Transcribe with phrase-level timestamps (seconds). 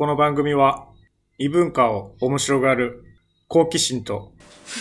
[0.00, 0.86] この番組は
[1.36, 3.04] 異文化を面白がる
[3.48, 4.32] 好奇心と、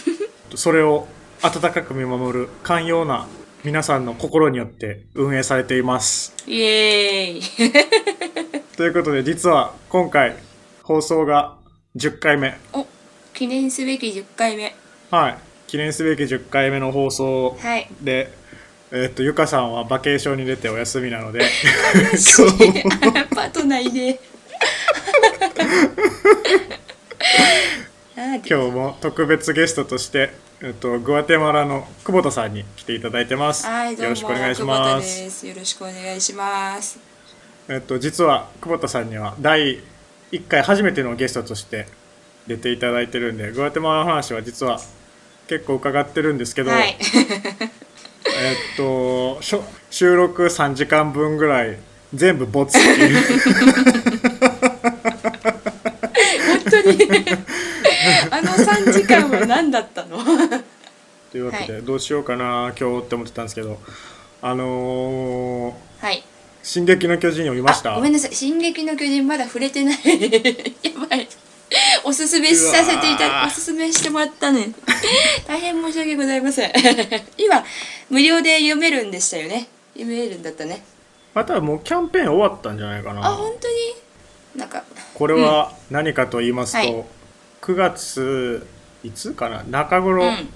[0.56, 1.10] それを
[1.42, 3.28] 温かく見守る寛容な
[3.66, 6.34] 皆さんの心によって運営されています。
[6.48, 7.42] イエーイ。
[8.78, 10.38] ということで、実は今回
[10.84, 11.58] 放送が
[11.98, 12.58] 10回目。
[12.72, 12.88] お
[13.34, 14.74] 記念すべき10回目。
[15.12, 15.38] はい。
[15.68, 17.90] 記念すべき10回目の放送はい。
[18.00, 18.32] で、
[18.94, 21.42] えっと、ゆかさんはバケーションに出てお休みなので、
[22.16, 22.84] 今日
[23.36, 24.39] パートナーいねあー
[28.16, 33.66] 今日も特別ゲストとして、えっと、グアテマラの久保田さんに来ていただいてます。
[33.66, 34.98] はいどうもよろしくお願いしま。
[34.98, 37.00] ですすよろしくお願いします
[37.70, 39.80] えっと、実は久保田さんには第
[40.32, 41.88] 1回初めてのゲストとして
[42.48, 44.80] 出ていただいてるんで、グアテマラの話は実は
[45.48, 46.98] 結構伺ってるんですけど、はい
[48.42, 51.78] えっと、しょ収録3時間分ぐらい
[52.14, 53.18] 全部ボツっていう。
[58.32, 60.18] あの3時間は何だったの？
[61.32, 62.74] というわけで、どうしようかな。
[62.80, 63.80] 今日って思ってたんですけど、
[64.42, 66.24] あのー、はい。
[66.64, 67.94] 進撃の巨人読みました？
[67.94, 69.96] あごめんなさい「進撃の巨人」まだ触れてない。
[70.84, 71.28] やばい。
[72.04, 73.48] おすすめさせていたー。
[73.48, 74.72] おすすめしてもらったね。
[75.48, 76.72] 大変申し訳ございません。
[77.38, 77.64] 今
[78.10, 79.68] 無料で読めるんでしたよね。
[79.94, 80.84] 読めるんだったね。
[81.36, 83.76] あとはもうキャンペーン終わったんじゃないかあな本当に？
[84.56, 84.84] なんか
[85.14, 87.06] これは何かと言いますと、はい。
[87.62, 88.68] 9月
[89.04, 89.64] いつかな？
[89.64, 90.50] 中頃うん。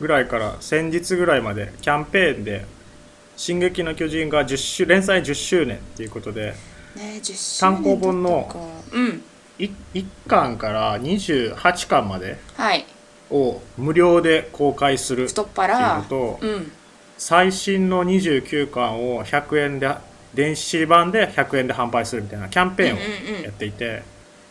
[0.00, 2.64] ぐらいから先日ぐらいまでキャンペーンで
[3.36, 6.54] 「進撃の巨人」が10周連載10周年っていうことで
[6.96, 9.22] ね10周単行本の年経ったかうん。
[9.58, 12.86] い1巻から28巻まではい。
[13.30, 16.72] を無料で公開する太っっていう腹のとうん。
[17.18, 19.94] 最新の29巻を100円で
[20.34, 24.02] 電子版で100円で販売するみたいなキャンペーンをやっていて、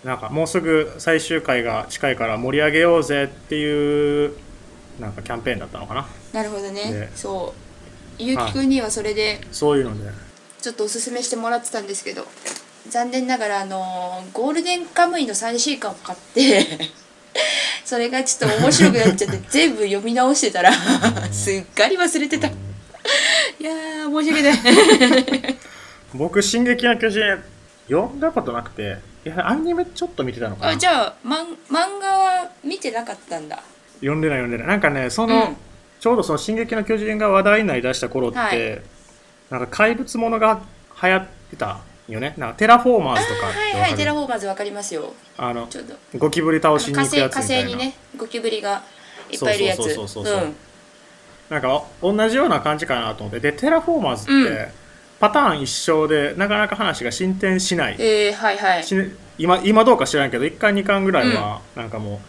[0.03, 4.33] なんかもうすぐ最終回が近いから盛り上げようぜっていう
[4.99, 6.07] なんかキャンペーンだったのかな。
[6.33, 6.91] なるほどね。
[6.91, 7.53] ねそ
[8.19, 8.21] う。
[8.21, 10.29] ゆうきくんにはそれでそういうので。
[10.61, 12.25] ちょっとおすすめしてもらってたんですけど
[12.89, 16.65] 残念ながらあのーゴールデンカムイの最新刊を買って
[17.85, 20.71] それがちょっと面白くなっちゃって全部読み直してたら
[21.31, 22.49] すっかり忘れてた
[23.59, 25.57] いやー申し訳ない
[26.13, 27.21] 僕「進撃の巨人」
[27.89, 30.71] 読んだことなくていやアニメちょっと見てたのかな。
[30.71, 33.61] あじゃあマン漫画は見てなかったんだ。
[33.95, 34.67] 読んでない読んでない。
[34.67, 35.57] なんかねその、うん。
[35.99, 38.81] ちょうどその「進撃の巨人」が話題になりだした頃って、はい。
[39.49, 40.61] なんか怪物ものが
[41.01, 42.33] 流行ってたよね。
[42.37, 45.13] なんかテラフォーマーズとかはいはいテラフォーマーズわかりますよ。
[45.37, 47.69] あのちょっとゴキブリ倒しに火行くやつみたいな。
[47.69, 48.83] 星にねゴキブリが
[49.29, 49.77] いっぱいいるやつ。
[49.77, 50.43] そうそうそうそうそう。
[50.43, 50.55] うん
[51.49, 53.39] なんか同じような感じかなと思って。
[53.39, 54.67] でテラフォーマーズって、うん。
[55.19, 58.83] パターン一緒でなかなか話が進展しない、えー、はいはい。
[58.83, 58.95] し
[59.37, 62.19] 今今どうか知らんけど1巻2巻ぐらいはなんかもう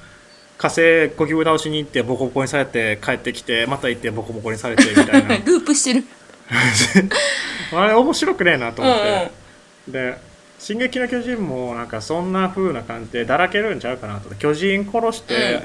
[0.59, 5.37] 火星ゴキブリ倒しに行ってボコボコにされて帰ってきてまた行ってボコボコにされてみたいな。
[5.45, 6.05] ループしてる。
[7.73, 9.93] あれ面白くねえなと思っうんうん。
[9.93, 10.19] て、で
[10.59, 14.35] 「進撃の巨人」もなんかそんな風な感じでだらけるんちゃうかなと。
[14.35, 15.63] 巨人殺して、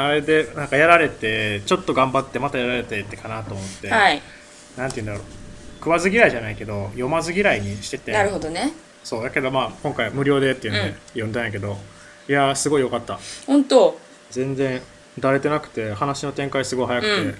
[0.00, 4.22] あれでなんかやられてちょっと頑張ってまたやられてってかなと思って、はい。
[4.76, 5.22] なんて言うんだろう。
[5.80, 8.12] 食わず嫌いじゃないけど読まず嫌いにしてて。
[8.12, 8.72] なるほどね。
[9.02, 10.94] そうだけどまあ今回無料でっていうのでうん。
[11.08, 11.76] 読んだんやけど、
[12.28, 13.18] いやーすごい良かった。
[13.44, 13.98] 本当。
[14.30, 14.80] 全然
[15.18, 17.38] だれてなくて話の展開すごい早くて、うん。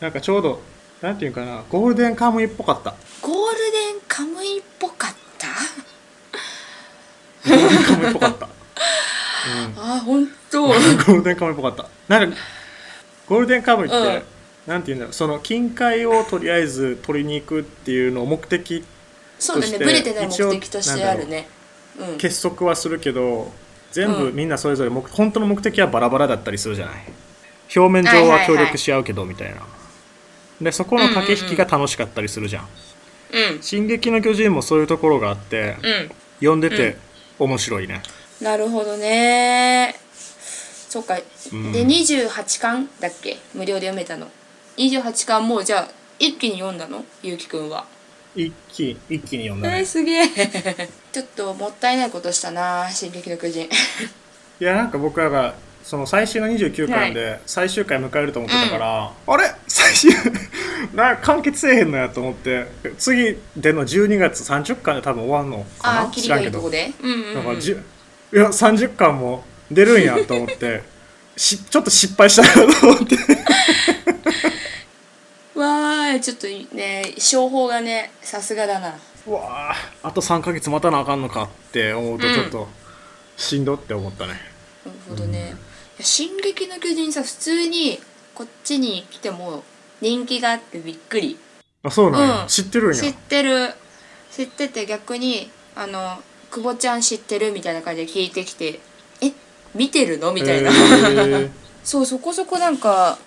[0.00, 0.62] なんかちょうど
[1.02, 2.94] なんていうかなゴールデンカムイっぽかった。
[3.20, 5.46] ゴールデンカムイっぽかった？
[7.50, 8.52] ゴールデンカムイっぽかった、う ん
[9.76, 11.86] あ本当 ゴールデンカムイっぽかった。
[12.08, 12.36] なんか
[13.28, 14.22] ゴールデンカムイって、うん。
[14.66, 15.12] なんていうんだろう。
[15.14, 18.84] その金塊をとりあえず取りに行くっていうのを目的
[19.38, 19.78] そうだね。
[19.78, 21.48] ブレてない目一応的としてあるね。
[21.98, 22.14] う。
[22.14, 22.18] ん。
[22.18, 23.52] 結束はするけど
[23.92, 24.34] 全部うん。
[24.34, 26.94] みんなそれぞれ目本当の目的はバラバラだったりするじゃない？
[27.76, 29.56] 表面上は協力し合うけどみたいな。
[30.60, 32.68] でそこの駆け引きが楽しかったりするじゃん。
[33.30, 36.10] うん「進撃の巨人」もそういうところがあってうん。
[36.40, 36.96] 読んでて
[37.38, 38.02] 面白いね
[38.40, 39.94] なるほどね。
[40.88, 41.18] そっか、
[41.52, 41.72] うん。
[41.72, 43.36] で28巻だっけ？
[43.54, 44.28] 無料で読めたの。
[44.76, 45.88] 28巻もうじゃあ
[46.18, 47.04] 一気に読んだの？
[47.22, 47.84] ゆうきくんは。
[48.34, 50.28] 一気一気に読んだえー、ねすげえ。
[51.12, 53.64] ちょっともったいないことしたな進撃の巨人。
[54.60, 59.50] いやなんか僕らがその最終の29巻で最終回迎えると思ってたから、あれ？
[59.66, 60.10] 最終
[60.94, 62.66] な完結せえへんのやと思って
[62.98, 66.00] 次での12月30巻で多分終わんのかな？
[66.02, 66.84] ああキリがいいとこで。
[66.86, 67.56] でうんうん、だから
[68.32, 70.82] いや30巻も出るんやと思って。
[71.36, 73.16] しちょっと失敗したなと思って。
[75.54, 77.14] わーちょっとね。
[77.18, 78.94] 商法がねさすがだな。
[79.26, 82.68] うわああと3ヶ月待たなあかんのかって思うとちょっと
[83.36, 84.32] しんどって思ったね。
[84.84, 85.54] なるほどね、
[85.98, 88.00] いや進撃の巨人さ普通に
[88.34, 89.62] こっちに来ても
[90.00, 91.38] 人気があってびっくり。
[91.82, 92.48] あそうなんや、うん。
[92.48, 93.02] 知ってるんや。
[93.02, 93.74] 知ってる。
[94.32, 98.80] 知ってて逆にあの「久保ちゃん知ってる?」みたいな感じで聞いてきて
[99.20, 99.32] 「え
[99.74, 101.50] 見てるの?」みたいな、へー。
[101.84, 103.18] そうそこそこなんか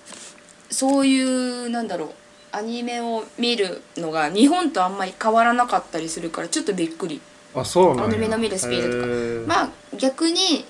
[0.70, 2.10] そういうなんだろう
[2.52, 7.22] アニメを見るのが日本とあんまり変わらなかったりするからちょっとびっくり。
[7.54, 9.08] あそうなアニメの見るスピードとか。
[9.08, 9.48] へー。
[9.48, 10.66] まあ逆に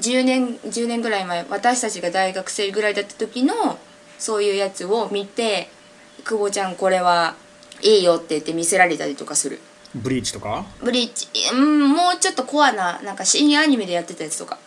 [0.00, 3.78] 10年10年ぐらい前私たちが大学生ぐらいだった時の
[4.18, 5.68] そういうやつを見て
[6.24, 7.34] 「久保ちゃんこれは
[7.82, 9.60] いいよ」って言って見せられたりとかする
[10.02, 10.64] ブリーチとか？
[10.82, 11.28] ブリーチ。
[11.52, 14.58] うんもうちょっとコアななんか深夜アニメでやってたやつとか。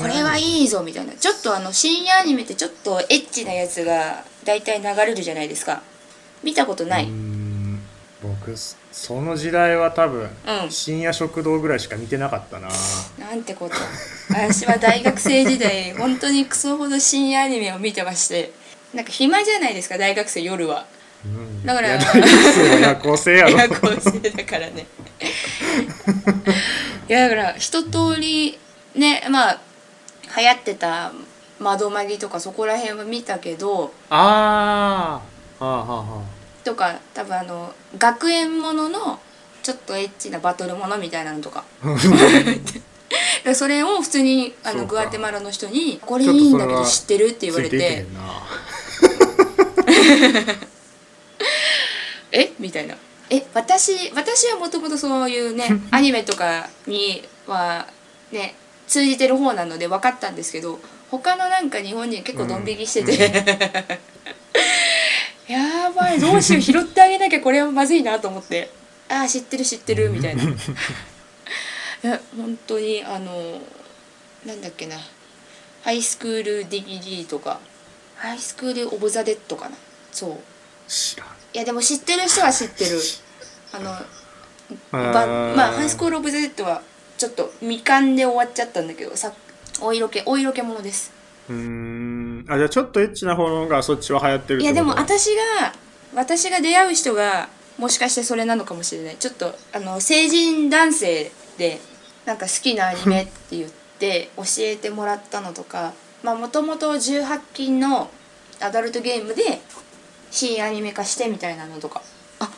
[0.00, 1.12] これはいいぞみたいな。
[1.14, 5.82] ちょっとあの深夜アニメってちょっとエッチなやつが大体流れるじゃないですか。
[6.42, 7.08] 見たことない。
[8.20, 8.52] 僕
[8.90, 10.28] その時代は多分、
[10.64, 10.70] うん。
[10.70, 12.68] 深夜食堂ぐらいしか見てなかったな。
[13.18, 13.74] なんてこと。
[14.30, 18.52] 私は大学生時代 本当にクソほど深夜アニメを見てまして。
[18.94, 20.86] なんか暇じゃないですか大学生夜は
[21.24, 21.64] うん。
[21.66, 21.98] だから夜
[22.96, 23.50] 行性やろ。
[23.50, 24.86] 夜行性だからね。
[27.08, 28.58] いやだから一通り
[28.94, 29.60] ねまあ
[30.38, 31.12] 流行ってた
[31.58, 35.64] 窓マギとかそこら辺は見たけどあー。
[35.64, 36.22] はあはあは
[36.64, 39.18] とか多分あの学園ものの
[39.62, 41.64] ちょっとエッチなバトルものみたいなのとか。
[43.44, 47.76] で それを普通にあのグアテマラの人に「これいいんだけど知ってる?」って言われて。
[47.76, 48.20] いけへてんな
[52.32, 52.52] 「え？
[52.58, 52.96] みたいな。
[53.30, 57.86] え私私はもともとそういうねアニメとかには
[58.32, 58.54] ね
[58.86, 60.78] 通じてる方なので分かったんですけど
[61.10, 63.98] 他のなんか日本人結構ドン引きしてて、
[65.48, 68.70] やばいどうしよう拾ってあげなきゃこれはまずいなと思って。
[69.08, 70.44] ああ知ってる知ってるみたいな。
[70.44, 70.46] い
[72.02, 73.60] や本当にあの
[74.44, 74.96] なんだっけな。
[75.82, 77.58] ハイスクール DVD とか。
[78.16, 79.76] ハイスクール・オブ・ザ・デッドかな。
[80.12, 80.38] そう。
[80.88, 82.98] 知らんいやでも知ってる人は知ってる。
[83.72, 84.02] あのあ
[84.92, 86.82] ばーまあハイスクール・オブ・ザ・デッドは
[87.16, 89.32] ちょっと未完で終わっちゃったんだけどさ
[89.80, 91.12] お色気お色気ものです。
[91.48, 92.44] うーん。
[92.48, 95.72] あじゃあちょっとエッチな方のがそっちは流行ってるいやでも私が
[96.14, 97.48] 私が出会う人が
[97.78, 99.16] もしかしてそれなのかもしれない。
[99.16, 101.80] ちょっとあの成人男性で
[102.26, 105.92] なんか好きなアニメって言って教えてもらったのとか
[106.22, 108.10] まあもともと18禁の
[108.60, 109.60] アダルトゲームで
[110.30, 112.02] 新アニメ化してみたいなのとか。
[112.40, 112.50] あ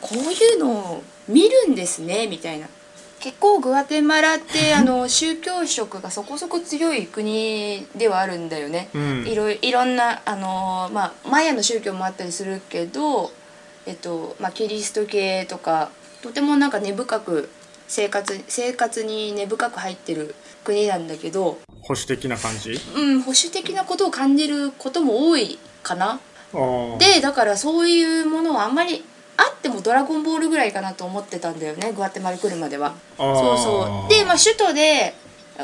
[0.00, 2.66] こういうのを見るんですねみたいな。
[3.20, 8.88] 結構グアテマラってあの宗教色がそこそこ強い国ではあるんだよね。
[8.94, 9.26] うん。
[9.26, 13.30] いろいいろんなあのーまあマヤの宗教もあったりするけど、
[13.84, 15.90] えっとまあ、キリスト系とか
[16.22, 17.50] とてもなんか根深く
[17.88, 20.34] 生活生活に根深く入ってる
[20.64, 22.80] 国なんだけど、保守的な感じ？
[22.96, 26.20] うん、保守的なことを感じることも多いかな。
[26.98, 29.04] でだからそういうものはあんまり
[29.36, 32.94] あっても「ドラゴンボール」ぐらいかなと思ってたんだよねグアテマラ来るまでは。
[33.16, 34.12] そうそう。
[34.12, 35.14] で、まあ、首都で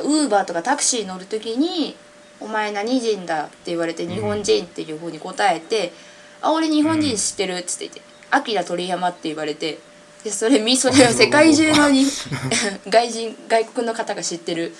[0.03, 1.97] ウーバーとかタクシー乗る時に
[2.41, 5.93] 「お前何人だ?」って言われて「日本人」っていうふうに答えて
[6.41, 9.79] 「あ俺日本人知ってる」っつって言って「アキラ鳥山」って言われて
[10.23, 12.06] でそれみそれは世界中のに
[12.88, 14.75] 外人外国の方が知ってる。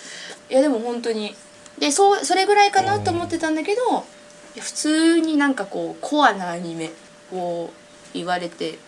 [0.49, 1.35] いやでも本当に。
[1.79, 4.05] でそうそれぐらいかなと思ってたんだけど
[4.61, 6.91] 普通になんかこうコアなアニメ
[7.33, 7.71] を
[8.15, 8.79] 言われて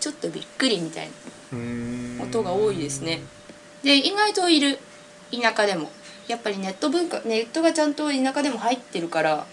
[0.00, 1.08] ちょっとびっくりみたい
[1.52, 3.20] な音が多いですね。
[3.82, 4.78] で意外といる。
[5.30, 5.90] 田舎でも。
[6.26, 9.46] やっぱりネット文化ネットがちゃんと田舎でも入ってるから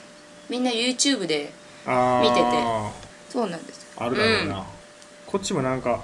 [0.49, 1.53] みんな YouTube で
[1.85, 2.51] 見てて。
[3.29, 3.87] そうなんです。
[3.97, 4.65] あるだろうな、
[5.25, 6.03] こっちもなんか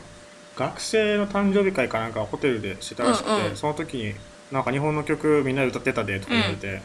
[0.56, 3.58] 学生の誕生日会かなんかホテルでしてたらしくて、うんうん。
[3.58, 4.14] その時に
[4.52, 6.82] なんか日本の曲みんなで歌ってたでとか言われて、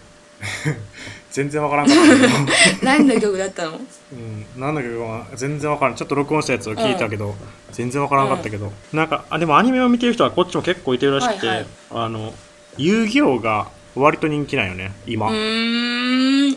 [1.30, 2.28] 全然わからんかったけど、
[2.82, 3.80] 何の曲だったの？
[4.12, 5.94] うん、何の曲か全然わからん。
[5.94, 7.34] ちょっと録音したやつを聞いたけど、
[7.72, 11.66] 全然わからんかったけど、なんかあでもアニメを見てる人はこっちも結構いてるらしくて、はいはい。
[11.90, 12.32] あの
[12.78, 16.50] 遊戯王が割と人気なんよね今、うーん。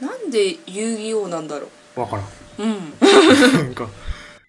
[0.00, 2.24] なんで遊戯王なんだろわからん。
[2.24, 2.92] ううん。
[3.52, 3.88] なんか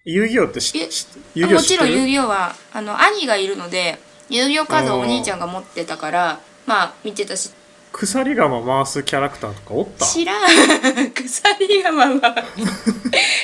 [0.04, 3.98] 遊戯王って知え知遊戯王もちろん遊戯王はあの兄がいるので
[4.28, 7.50] 遊戯王カードをお兄ちゃんが持ってたからまあ見てたし
[7.92, 10.06] 鎖釜回すキャラクターとかおった？
[10.06, 10.40] 知らん。
[11.12, 12.34] 鎖がまあまあ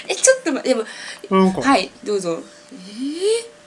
[0.08, 0.84] えちょっと待って
[1.28, 2.40] でもはいどうぞ。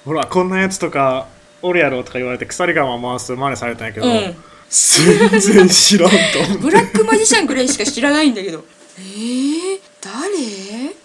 [0.05, 1.27] ほらこんなやつとか
[1.61, 4.35] おるやろとか言われて鎖釜回す真似されたんやけど、うん。
[4.69, 6.15] 全然知らんと
[6.59, 8.63] ブラックマジシャンぐらいしか知らないんだけど。
[8.97, 10.95] えー、誰？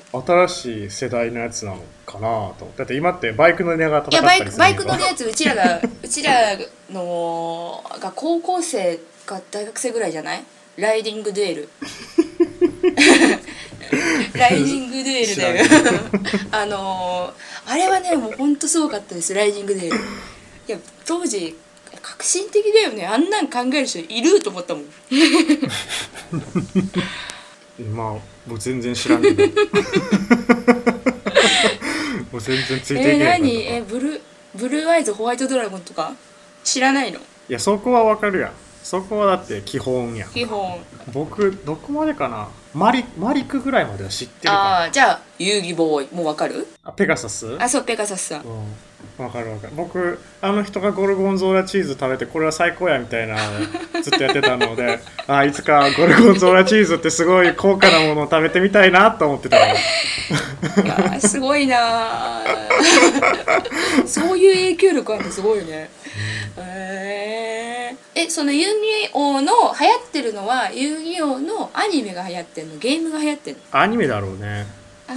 [0.46, 2.28] 新しい世代のやつなのかな
[2.58, 6.56] とだって今ってバイクの値がいや高かったりするバイクバイク乗のるやつうちらがうちら
[6.90, 10.44] のが高校生か大学生ぐらいじゃない？
[10.76, 11.68] ライディングデュエル。
[14.34, 15.64] ライディングデュエルだよ。
[16.50, 19.32] あのー、あれはねもうほんとすごかったです。
[19.34, 19.96] ライディングデュエル。
[19.96, 20.00] い
[20.68, 21.56] や当時
[22.02, 23.06] 革新的だよね。
[23.06, 24.84] あんなん考える人いると思ったもん。
[27.94, 28.06] まあ
[28.48, 29.46] もう全然知らんけど。
[32.32, 33.66] もう全然ついていけえない何？
[33.66, 34.20] えブルー
[34.56, 36.14] ブルーアイズホワイトドラゴンとか？
[36.64, 37.18] 知らないの？
[37.20, 38.52] いやそこはわかるやん
[38.88, 40.30] そこはだって基本やん。
[40.30, 40.78] 基本。
[41.12, 42.46] 僕どこまでかな？
[42.72, 46.68] マリマリクぐらいまでは知ってるかああじゃあ遊戯ボーイもうわかる？
[46.84, 47.56] あペガサス？
[47.60, 48.42] あそうペガサスさん。
[48.42, 49.24] うん。
[49.24, 49.72] わかるわかる。
[49.74, 53.36] 僕あの人がゴルゴンゾーラチーズ食べてこれは最高やみたいな
[54.02, 59.64] ずっとやってたので あいつかゴルゴンゾーラチーズってすごい高価なものを食べてみたいなと思ってたの。
[59.64, 59.68] い
[60.86, 64.06] やーすごいなー。
[64.06, 65.90] そういう影響力あるのすごいね
[66.58, 72.78] へええその遊戯王の流行ってるのは遊戯王のアニメが流行ってんの？
[72.78, 73.60] ゲームが流行ってんの？
[73.72, 74.66] アニメだろうね。
[75.08, 75.12] あ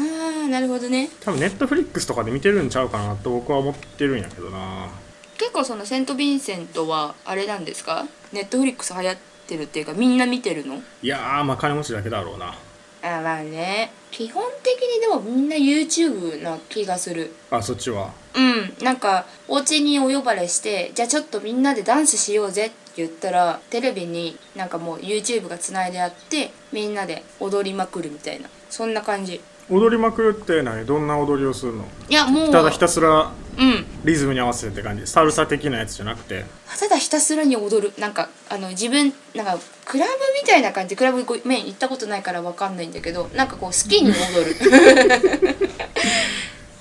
[0.46, 1.10] あなるほどね。
[1.22, 4.90] 多分ネットフリックスとかで見てるんちゃうかなと僕は思ってるんやけどな。
[5.38, 8.06] 結構そのセント・ヴィンセントはあれなんですか？
[8.34, 10.82] ネットフリックス流行ってるっていうかみんな見てるの？
[11.02, 12.54] いやーまあ金持ちだけだろうな。
[13.02, 17.34] あまあね基本的にでもみんな YouTube な気がする。
[17.52, 18.12] あそっちは？
[18.36, 18.74] うん。
[18.84, 28.50] なんかお家にお呼ばれしてじゃあちょっとみんなでダンスしようぜって言ったらテレビになんかもう YouTube がつないであってみんなで踊りまくるみたいな。
[28.70, 31.86] そんな感じ踊りまくるって何どんな踊りをするの？
[32.10, 32.52] いやもう。
[32.52, 33.86] ただひたすらうん。
[34.04, 35.06] リズムに合わせてって感じ？
[35.06, 36.46] サルサ的なやつじゃなくて？
[36.80, 37.94] ただひたすらに踊る。
[38.00, 40.12] なんかあの自分なんかクラブ
[40.42, 40.96] みたいな感じ？
[40.96, 44.14] クラブごめん行ったことないからわかんないんだけどなんかこう好きに踊
[44.46, 44.56] る。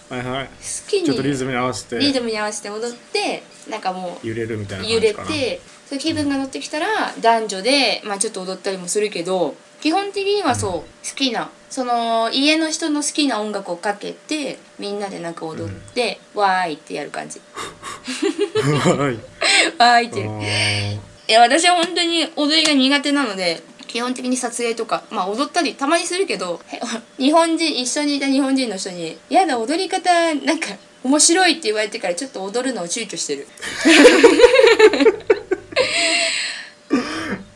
[0.08, 0.46] はいはい。
[0.46, 0.52] 好
[0.88, 1.04] きに。
[1.04, 1.98] ちょっとリズムに合わせて。
[1.98, 5.28] リズムに合わせて踊ってなんかもう揺れるみたいな感揺れじかな。
[5.28, 6.86] てそういう気分が乗ってきたら
[7.20, 17.40] 男女で、まあ、ちょっと踊ったりもするけど基本的にはそう好きなその家の人の好きな音楽をかけてみんなでなんか踊って、わーいってやる感じ。
[17.54, 19.18] はい。
[19.78, 26.80] わーいっていや私は本当に踊りが苦手なので基本的に撮影とかまあ踊ったりたまにするけどへ
[27.22, 30.68] 日本人一緒にいた日本人の人に「やだ踊り方なんか
[31.04, 33.46] 面白い」って言われてからちょっと踊るのを躊躇してる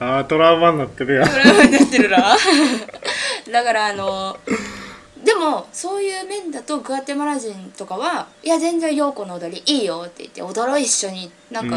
[0.02, 1.28] あートラウマになってるやん。
[1.28, 2.36] トラウマになってるな。
[3.52, 4.38] だからあの
[5.24, 11.76] でもそういう面だとグアテマラ人とかは「いや全然陽子の踊りいいよ」って言って踊ろう一緒になんか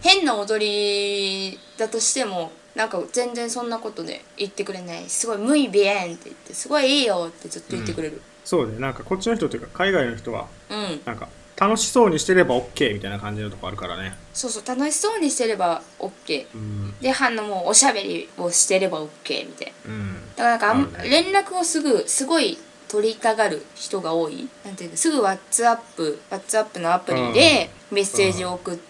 [0.00, 5.04] 変な踊りだとしてもなんか全然そんなことで言ってくれない。
[5.08, 8.22] すごい「ムイビエン」って言って「すごいいいよ」ってずっと言ってくれる。
[8.44, 8.78] そうね。
[8.78, 11.28] なんかこっちの人というか海外の人はうん、なんか
[11.60, 14.16] 楽しそうにしてれば OK みたいな感じのとこあるからね。
[14.32, 16.94] そうそう楽しそうにしてれば OK うん。
[17.00, 19.92] であのもうおしゃべりをしてれば OK みたいな。
[19.92, 20.16] うん。
[20.36, 21.10] だからなんかあんね。
[21.10, 22.56] 連絡をすぐすごい
[22.88, 24.48] 取りたがる人が多い。
[24.64, 28.89] なんていうのすぐ WhatsApp のアプリでメッセージを送ってうん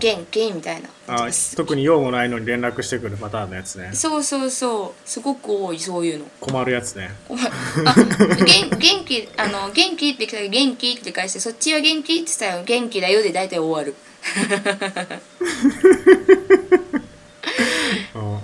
[0.00, 0.88] 元気?」みたいな。
[1.08, 3.90] あ特に用もないのに連絡してくるパターンのやつね。
[3.92, 5.08] そうそうそう。
[5.08, 6.26] すごく多いそういうの。
[6.40, 7.10] 困るやつね。
[7.28, 7.50] お前あ
[7.96, 13.94] 元 元気あの元気って来たら元気って返してそっちは元気って言ったら元気だよで大体終わる。
[18.14, 18.38] うん。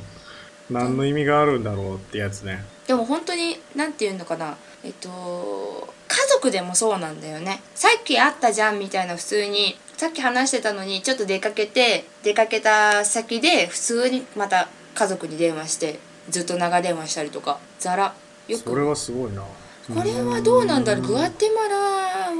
[0.71, 2.65] 何の意味があるんだろうってやつね。
[2.87, 4.57] でも本当に何て言うのかな。
[4.85, 7.61] えっと家族でもそうなんだよね。
[7.75, 9.79] さっき会ったじゃんみたいな普通に。
[9.97, 15.99] さっき話してたのにちょっと出かけて出かけた先で普通にまた家族に電話して
[16.29, 17.59] ずっと長電話したりとか。
[17.79, 18.15] ザラ。
[18.49, 18.71] よく。
[18.71, 19.43] それはすごいな。
[19.43, 21.07] これはどうなんだろう。
[21.07, 21.77] グアテマラ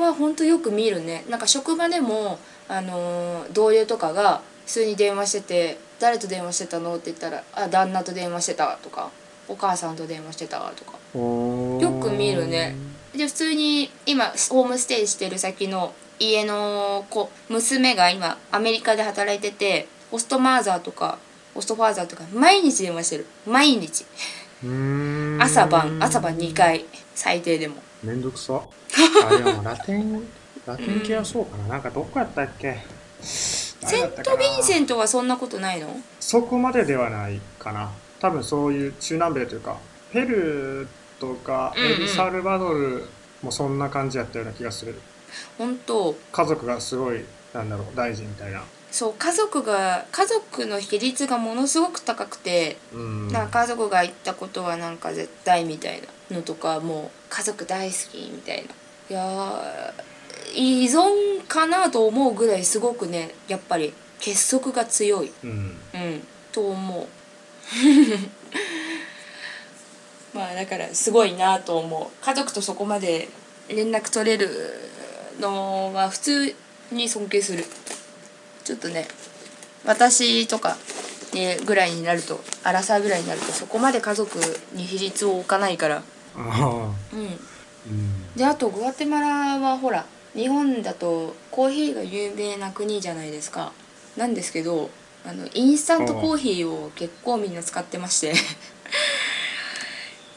[0.07, 1.25] は本当よく見るね。
[1.29, 9.11] なんか職場でも、あのー同僚とかが普通に電話してて「誰と電話してたの?」って言ったら「あ旦那と電話してた」とか
[9.49, 10.99] 「お母さんと電話してた」とか。
[11.15, 12.77] よよく見るね
[13.17, 21.19] で普通に今ホームステイしてる先の家の子娘が今アメリカで働いててホストマーザーとか
[21.55, 23.27] ホストファーザーとか毎日電話してる。
[23.47, 24.05] 毎日。
[25.41, 27.77] 朝晩朝晩2回最低でも。
[28.03, 28.61] めんどくさ。
[29.31, 30.23] あでもラテン
[30.67, 32.79] ラテン系はそうかな、なんかどこやったっけ？
[33.21, 35.89] セント・ヴィンセンントはそんなことないの？
[36.21, 37.91] そこまでではないかな。
[38.21, 39.77] 多分そういう中南米というか
[40.13, 40.89] ペルー
[41.21, 41.93] とかうんうん。
[41.93, 43.05] エルサルバドル
[43.43, 44.95] もそんな感じやったような気がする、
[45.59, 46.15] 本当。
[46.33, 48.63] 家族がすごいなんだろう大事みたいな。
[48.91, 53.29] そう家族が家族の比率がものすごく高くて、うん。
[53.29, 58.75] なんか家族が言ったことはなんか絶対みたいなのとかもう家族大好きみたいな。
[59.09, 60.07] いやー
[60.55, 65.33] 依存かなと思うぐらいすごくねやっぱり結束が強い。
[65.45, 65.51] うん。
[65.51, 66.27] うん。
[66.53, 67.07] と思う
[70.37, 72.25] まあだからすごいなと思う。
[72.25, 73.29] 家族とそこまで
[73.69, 74.49] 連絡取れる
[75.41, 76.55] のは普通
[76.93, 77.65] に尊敬する。
[78.65, 79.07] ちょっとね
[79.85, 80.77] 私とか、
[81.33, 84.39] ね、ぐらいになるとアラサーぐらいになるとそこまで家族
[84.73, 86.03] に比率を置かないから。
[86.37, 86.43] うん。
[86.43, 88.35] うん。
[88.37, 93.73] であとグアテマラはほら日本だとコーヒーが有名な国じゃないですか。
[94.17, 94.91] なんですけど
[95.25, 98.35] あのインスタントコーヒーを結構みんな使ってまして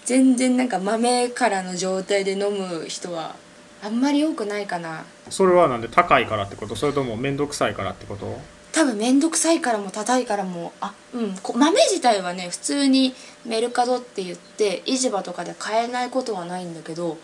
[0.10, 3.36] 全然なんか豆からの状態で飲む人は
[3.84, 5.06] あんまり多くないかな。
[5.30, 6.76] それはなんで高いからってこと？
[6.76, 8.40] それとも面倒くさいからってこと？
[8.72, 13.14] 多分面倒くさいからも高いからもあうんこ豆自体はね普通に
[13.46, 17.20] メルカドって言って市場とかで買えないことはないんだけど。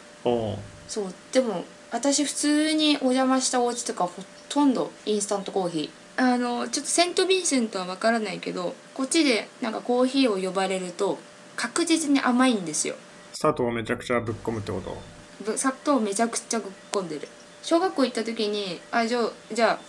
[0.88, 4.12] そうでも私普通にお邪魔したお家とかほ
[4.48, 6.24] とんどインスタントコーヒー。
[6.24, 11.18] あのちょっとセント・ヴィンセントは分からないけどこっちでなんかコーヒーを呼ばれると
[11.56, 12.96] 確実に甘いんですよ。
[13.34, 14.98] 砂糖をめちゃくちゃぶっ込むってこと？
[15.44, 17.28] ぶ砂糖めちゃくちゃぶっ込んでる。
[17.62, 19.80] 小学校行った時に「あじゃあじゃあ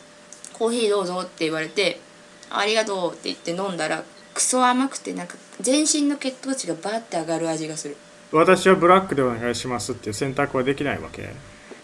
[0.52, 2.00] コーヒーどうぞ」って言われて
[2.50, 4.02] 「ありがとう」って言って飲んだら
[4.34, 7.96] クソ甘くてなんか全身の血糖値がバーって上がる味がする。
[8.32, 11.30] 私はブラックでお願いしますっていう選択はできないわけ？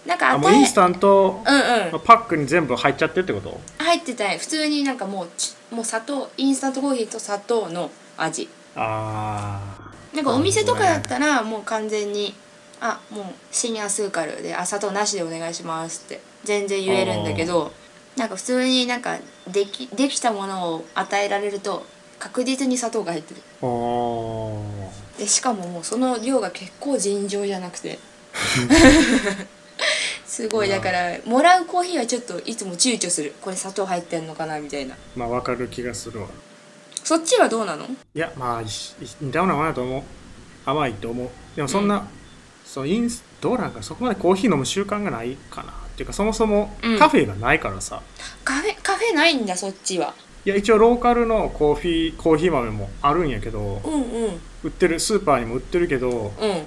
[0.04, 1.42] なんかあもうインスタント？
[1.46, 2.00] うんうん。
[2.00, 3.60] パックに全部入っちゃってってこと？
[3.78, 4.38] 入ってたい。
[4.38, 8.48] 普通になんかもうちもう砂糖インスタントコーヒーと砂糖の味。
[8.74, 9.71] ああ
[10.14, 12.34] なんかお店とかだったらもう完全に
[12.80, 17.72] 「あもうシニアスーカルであ砂糖なしでお願いします」って全然言えるんだけど
[18.16, 21.86] なんか普通になんかできできたものを与えられると
[22.18, 23.40] 確実に砂糖が入ってる。
[25.18, 27.98] でしかももうその量が結構尋常じゃなくて。
[30.26, 33.34] すごいだからもらうコーヒーはちょっといつも躊躇する。
[33.42, 34.96] これ砂糖入ってんのかなみたいな。
[35.14, 36.28] まあわかる気がするわ
[37.04, 37.84] そっちはどうなの？
[37.84, 38.62] いやまあ
[39.20, 40.02] 似たようなものだと思う。
[40.64, 41.28] 甘いと思う。
[41.56, 42.06] でもそんな、
[42.64, 46.98] そうインスどうなんかそこまでコーヒー飲む習慣がないかなっていうかそもそもうん。
[46.98, 48.00] カフェがないからさ、
[48.44, 50.14] カフェカフェないんだそっちは。
[50.44, 54.40] いや一応ローカルのコーヒーコーヒー豆もあるんやけどうんうん。
[54.64, 56.62] 売ってるスーパーにも売ってるけどうん。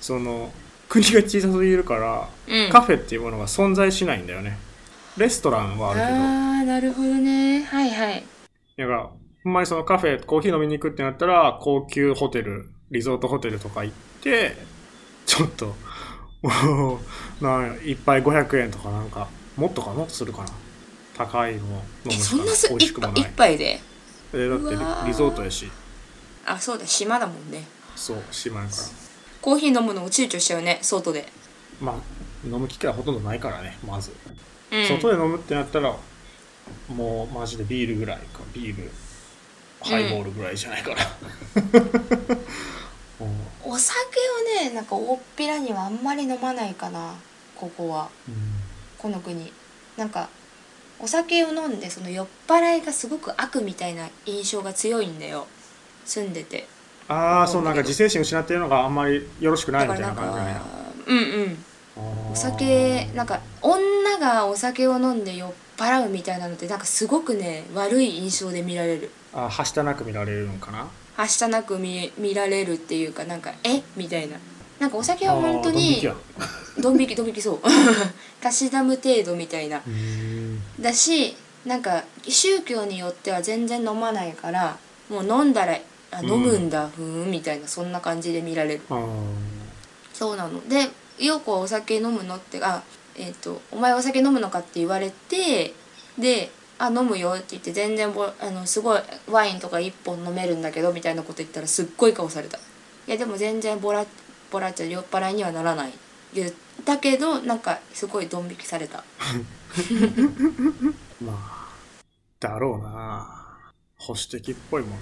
[0.00, 0.52] その
[0.88, 2.70] 国が小さすぎるから、うん。
[2.70, 4.58] カフェっていうものが存在しないんだよね。
[5.16, 6.12] レストランはあるけど。
[6.12, 7.62] ああなるほどね。
[7.64, 8.24] はいはい。
[8.76, 9.10] だから
[9.44, 14.56] ほんまにそのカフェコーヒー飲みに行くってなったら高級ホテルリゾートホテルとか行って
[15.26, 15.74] ちょっと
[16.42, 17.00] も
[17.40, 20.48] うなん一杯500円とかなんかもっとかもっとするかな？
[21.16, 22.42] 高いのを飲えむしかない。
[22.42, 23.24] そんなす美味しくもない。
[23.36, 23.80] 杯で？
[24.32, 24.70] えだって
[25.06, 25.70] リゾートやし。
[26.46, 27.64] あそうだ島だもんね。
[27.94, 28.82] そう島やから。
[29.40, 31.26] コーヒー飲むのも躊躇しちゃうね外で、
[31.80, 31.96] まあ
[32.46, 34.12] 飲む機会はほとんどないからねまず、
[34.70, 35.94] うん、外で飲むってなったら
[36.88, 38.40] もうマジでビールぐらいか。
[38.54, 38.90] ビール
[39.80, 40.96] ハイボールぐらいじゃないかな、
[43.20, 43.96] う んお酒
[44.62, 47.14] をねなんか大っぴらにはあんまり飲まないかな
[47.60, 48.08] ここは。
[48.98, 49.52] この国。
[49.96, 50.28] なんか
[50.98, 55.46] お酒を飲んでその酔っ払いがすごく悪みたいな印象が強いんだよ。
[56.04, 56.66] 住んでて。
[57.08, 60.62] ああそうなんか自制心失ってるのがあんまりよろしくないみたいな感じなんや
[61.06, 61.64] うんうん。
[62.28, 70.88] おお酒なんか女がお酒を飲んで酔っ払うみたいなのってなんかすごくね悪い印象で見られるあはしたなく見られるのかな？
[71.16, 73.82] はしたなく見見られるっていうかなんかえ？
[73.96, 74.36] みたいな。
[74.78, 76.14] なんかお酒は本当にあ
[76.80, 77.60] ドン引きドン引きそう。
[78.40, 79.82] たしなむ程度みたいな。
[80.80, 84.78] だしなんか宗教によっては全然飲まないから
[85.10, 85.78] もう飲んだら
[86.12, 86.30] あうん。
[86.30, 88.80] 飲むんだ、ふーんみたいなそんな感じで見られる。
[90.14, 90.88] そうなので
[91.18, 92.82] 陽子はお酒飲むのってあ
[93.16, 95.74] えっ、と「お前お酒飲むのか?」って言われて
[96.18, 102.58] で「あ飲むよ」って言って全然ぼあのすごいワインとか1本飲めるんだけどみたいなこと言ったらすっごい顔された
[103.06, 104.06] 「いやでも全然ボラ
[104.50, 105.92] ボラっちゃ酔っ払いにはならない」
[106.32, 106.52] 言っ
[106.84, 109.04] たけどなんかすごいドン引きされた。
[109.70, 111.68] ー まあ
[112.38, 113.36] だろうな。
[113.98, 114.96] 保守的っぽいもんな。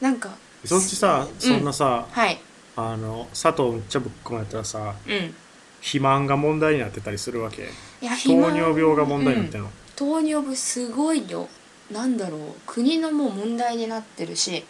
[0.00, 0.30] なんか
[0.64, 2.40] そっちさそんなさ、はい。
[2.76, 5.34] あの砂糖めっちゃぶっ込まれたらさうん。
[5.80, 7.68] 肥満が問題になってたりするわけ。
[8.00, 11.48] 糖尿病が問題になってる、るの、糖尿病すごいよ
[11.90, 12.40] なんだろう。
[12.66, 14.64] 国のもう問題になってるし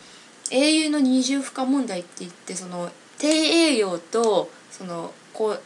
[0.50, 5.60] 英雄の二重負荷問題って言ってその低栄養とそのこう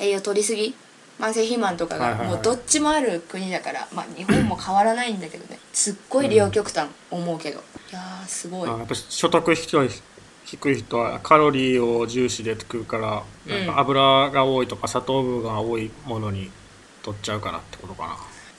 [0.00, 0.74] 栄養取りすぎ
[1.18, 5.58] 慢性肥満とかがもうどっちもある国だから、まあ日本も変わらないんだけどね。
[5.72, 9.88] すっごい両極端思うけど、いやーすごい、あやっぱ所得低い
[10.44, 13.60] 低い人はカロリーを重視で食うからなん。
[13.60, 16.50] うんか油が多いとか砂糖分が多いものに
[17.02, 18.16] 取っちゃうからってことかな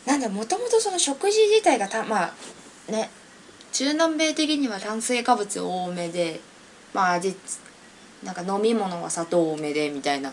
[0.08, 3.10] なんだもともとその食事自体がたまあね
[3.74, 6.39] 中南米的には炭水化物多めで
[6.93, 7.36] まあ味
[8.24, 10.32] なんか飲み物は砂糖多めでみたいな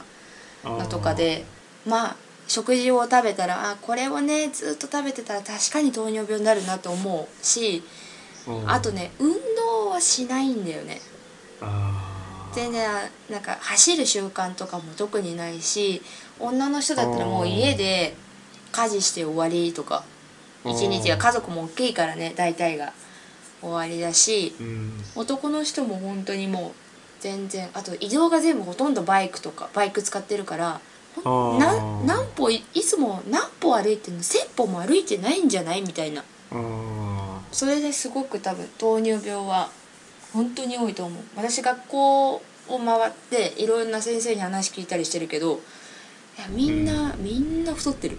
[0.64, 1.44] のとかで
[1.84, 7.82] まあ食事を食べたらあこれをねずっと食べてたら確かに糖尿病になるなと思うし
[8.46, 8.70] うん。
[8.70, 11.00] あとね運動はしないんだよね。
[12.54, 12.88] 全然
[13.28, 16.00] なんか走る習慣とかも特にないし
[16.38, 18.14] 女の人だったらもう家で
[18.74, 20.04] 家事して終わりとか
[20.64, 22.92] 一日が家族も大きいからね大体が
[23.60, 24.92] 終わりだしうん。
[25.14, 26.72] 男の人も本当にもう
[27.20, 30.80] 全然あと移動が全部ほとんどバイクとかバイク使ってるから
[31.22, 31.60] ほんあー。
[31.60, 36.24] なん何歩いいつも何歩歩いてんの1,000歩も歩いてないんじゃないみたいな。
[36.50, 39.70] あそれですごく多分糖尿病は
[40.32, 41.22] 本当に多いと思う。
[41.36, 45.58] 私学校を回っていろんな先生に話聞いたりしてるけどい
[46.40, 48.18] やみんな、みんな太ってる。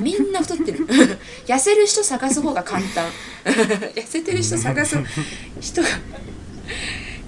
[0.00, 0.86] みんな太ってる。
[1.46, 3.10] 痩せる人探す方が簡単。
[3.94, 4.96] 痩せてる人探す
[5.60, 5.88] 人が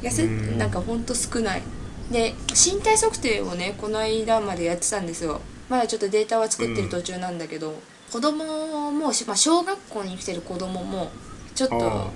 [0.03, 1.63] 痩せうんなんかほんと少ない。
[2.11, 5.41] で身体測定をねこの間までやってたんですよ。
[5.69, 7.75] まだちょっとデータは作ってる途中なんだけど、
[8.11, 11.11] 子供も、しまあ、小学校に来てる子供も
[11.55, 12.11] ちょっあと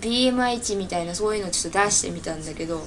[0.00, 2.86] BMI 値みたいなそういうのちょっと出してみたんだけど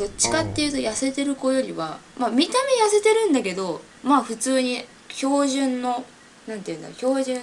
[0.00, 6.02] どっちかっていうと痩せてる子よりはまあ見た目痩せてるんだけどまあ普通に標準の
[6.48, 7.38] なんていうんだろう標準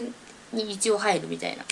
[0.52, 1.64] に一応入るみたいな。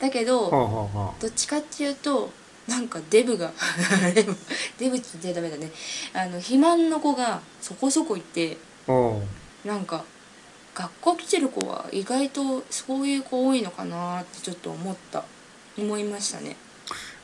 [0.00, 2.30] だけど、はあはあはどっちかっていうと
[2.66, 3.52] なんかデブが
[4.14, 5.70] デブって言っちゃダメだね。
[6.12, 8.56] あの肥満の子がそこそこいて
[9.64, 10.04] なんか
[10.74, 15.24] 学校来てる子は意外とそういう子多いのかなってちょっと思った。
[15.78, 16.56] 思いましたね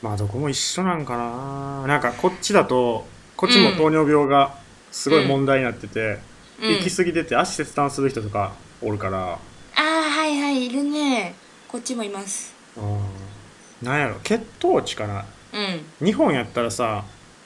[0.01, 1.87] まあどこも一緒なんかな。
[1.87, 4.55] なんかこっちだとこっちも糖尿病が
[4.91, 6.19] すごい問題になってて、
[6.61, 6.73] うん。
[6.75, 9.33] 行き過ぎてて足切断する人とかおるから。
[9.33, 9.37] あ
[9.77, 11.35] あはいはいいるね。
[11.67, 12.53] こっちもいます。
[12.77, 13.87] うん。
[13.87, 15.25] なんやろ血糖値かな。
[15.53, 16.05] うん。
[16.05, 17.03] 日本やったらさ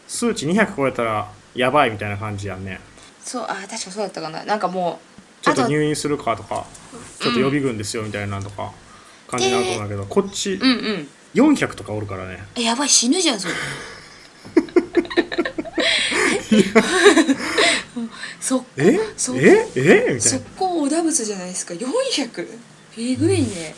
[0.07, 2.79] 数値200超えたらやばいみたいな感じやんね。
[3.21, 4.43] そうあー確かそうだったかな。
[4.43, 4.99] なんかも
[5.41, 6.65] うちょっとあ入院するかとか
[7.19, 8.71] ちょっと予備軍ですよみたいなのとか
[9.27, 12.43] 感じになると思うんだけど、こっちうんうん400とかおるからね。
[12.55, 13.53] えやばい死ぬじゃんそれ。
[18.39, 18.99] そえ？
[19.15, 19.67] そうえ？
[19.75, 19.99] え？
[19.99, 21.73] みたい速な攻織田仏じゃないですか。
[21.75, 22.47] 400
[22.97, 23.75] えぐいね、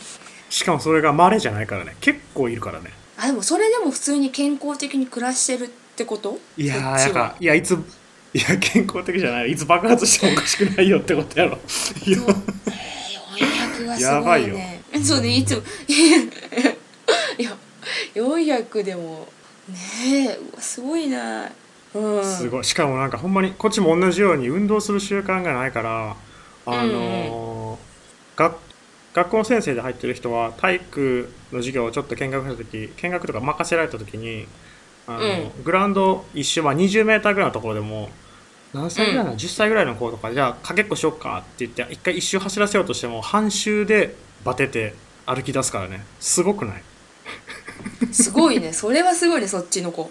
[0.48, 1.94] しかもそれが稀じゃないからね。
[2.00, 2.90] 結構いるからね。
[3.18, 6.38] あでもそれでも普通に健康的に暮らしてるってこと？
[6.56, 7.12] いやーそっやちは。
[7.30, 9.50] かいやいついや健康的じゃない。
[9.52, 11.58] いつ爆発してもおかしくないよってことやろ。
[12.06, 12.28] いやそう。
[12.28, 14.54] えー400はすごやばいよ。
[14.54, 15.62] いねそうねいつも
[18.14, 19.28] 400でも
[19.68, 19.76] ね
[20.30, 21.50] えすごいな。
[21.94, 22.24] うん。
[22.24, 22.64] すごい。
[22.64, 26.16] しかもなんかほんまにこっちも同じように運動する習慣がないから
[26.66, 27.78] あのー
[28.36, 28.56] 学
[29.14, 34.46] 学校の先生で入ってる人は体育の授業をちょっと見学した時見学とか任せられた時に
[35.06, 38.08] あの、グラウンド一周、まあ、20メーターぐらいのところでも
[38.72, 44.94] 何歳ぐらいなの、10歳ぐらいの子とかじゃあかけっこしよっかって言って一回一周走らせようとしても半周でバテて
[45.26, 46.06] 歩き出すからね。
[46.20, 46.82] すごくない？
[48.12, 48.72] すごいね。
[48.72, 50.10] それはすごいねそっちの子。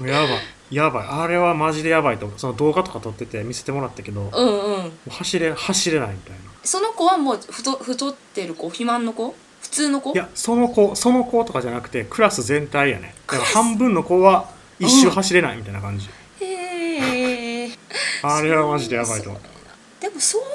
[0.00, 0.74] やばい。
[0.74, 1.06] やばい。
[1.08, 2.38] あれはマジでやばいと思う。
[2.38, 4.86] その動画とか撮ってて見せてもらったけどもうんうん。
[4.86, 6.38] う走れ走れないみたいな。
[6.64, 8.68] その子はもう太太ってる子？
[8.68, 9.34] 肥満の子？
[9.60, 10.12] 普通の子？
[10.12, 13.14] いやその子その子とかじゃなくてクラス全体やね。
[13.26, 16.08] だから半分の子は一周走れないみたいな感じ。
[16.40, 17.70] へえ
[18.22, 19.42] あれはマジでやばいと思う。
[20.00, 20.48] でもそう考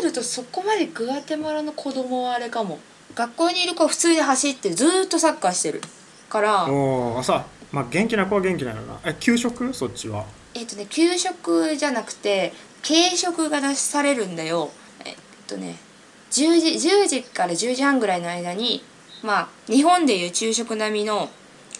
[0.00, 2.78] えるとそこまでグアテマラの子供はあれかも
[3.14, 5.80] 学校にいる子は普通に走ってずーっとサッカーしてる。
[6.28, 9.00] からおおさまあ元気な子は元気なのな。
[9.04, 9.72] え給食？
[9.72, 10.24] そっちは？
[10.54, 12.52] えっとね給食じゃなくて
[12.86, 14.70] 軽食が出されるんだよ。
[15.04, 15.16] えっ
[15.46, 15.76] とね
[16.30, 18.82] 10時 ,10 時から10時半ぐらいの間に
[19.22, 21.28] まあ日本でいう昼食並みの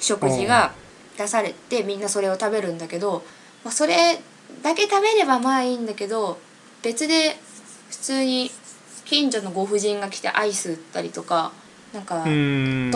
[0.00, 0.72] 食事が
[1.16, 3.24] 出されてみんなそれを食べるんだけど、
[3.64, 4.18] まあ、それ
[4.62, 6.38] だけ食べればまあいいんだけど
[6.82, 7.36] 別で
[7.90, 8.50] 普通に
[9.08, 11.52] 近所のご婦人が来てアイス売ったりとか
[11.94, 12.28] なんかト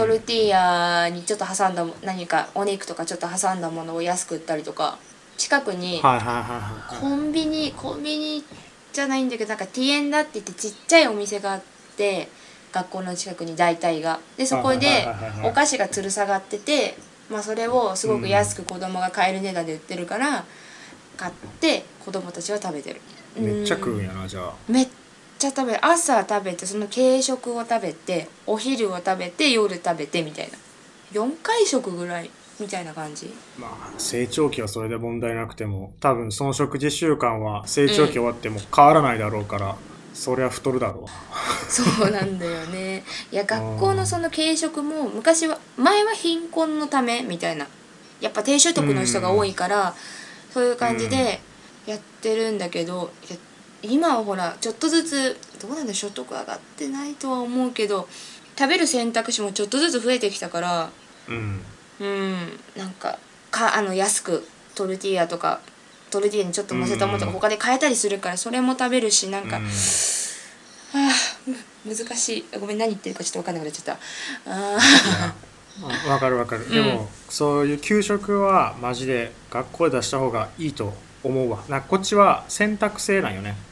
[0.07, 4.99] ルティーヤにちょっと挟んだも何かお肉とかちょっと挟んだものを安く売ったりとか
[5.39, 6.03] 近くに
[7.01, 8.45] コンビニコンビニ
[8.93, 11.63] じゃないんだけどなんかティエンダって言ってちっちゃいお店があっ
[11.97, 12.29] て
[12.73, 14.21] 学校の近くに大体が。
[14.37, 15.07] でそこはいで
[15.43, 16.97] お菓子が吊る下がってて、
[17.31, 20.45] まあ、それをすごく安く子供が買える値段で売ってるから
[21.17, 23.01] 買って子供たちは食べてる。
[23.37, 24.53] めっちゃ食うんやなじゃあ。
[24.69, 24.89] めっ
[25.43, 30.59] ちゃ食べる朝食べてその軽食を食べてお昼を食べて夜食べてみたいな。
[31.13, 33.35] 4回食ぐらいみたいな感じ。
[33.59, 39.77] まあ成長期はそれで問題なくても多分その食事習慣は成長期終わっても変わらないだろうから、
[40.15, 41.07] そりゃ太るだろ
[41.69, 43.03] そうなんだよね。
[43.33, 47.67] いや学校のその軽食も昔は前は貧困のためみたいな。
[48.21, 49.95] やっぱ低所得の人が多いから、
[50.55, 51.41] そういう感じで
[51.87, 53.39] やってるんだけど、いや
[53.83, 58.09] 今はほらちょっとずつどうなんだ所得上がってないとは思うけど
[58.57, 60.91] 食べる選択肢もちょっとずつ増えてきたから
[61.29, 61.61] ううん。
[62.01, 62.37] うん
[62.77, 63.19] なんか
[63.51, 65.61] かあの安くトルティーヤとか
[66.11, 67.35] トルティーヤにちょっと乗せたものとかうん。
[67.35, 69.65] 他で買えたりするからそれも食べるしなんか、うん。
[69.65, 69.71] は
[70.95, 71.13] あ
[71.47, 71.57] む
[71.97, 72.59] 難しい。
[72.59, 73.97] ごめん何言ってるかちょっと分かんなくなっちゃっ
[74.45, 74.51] た。
[74.51, 80.93] あいやわかるわかる、でもそういう給食はマジで学校で出した方がいいと
[81.25, 81.65] 思うわ。
[81.69, 83.57] なんかこっちは選択制なんよね。
[83.69, 83.72] ー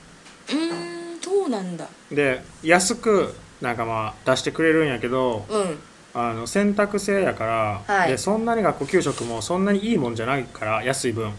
[0.51, 1.89] うーんそうなんだ。
[2.11, 5.79] で安くなんかまあ出してくれるんやけどうん。
[6.13, 8.11] あの選択制やから、はい。
[8.11, 11.33] でそんなに学校給食もそんなにいいもんじゃないから安い分。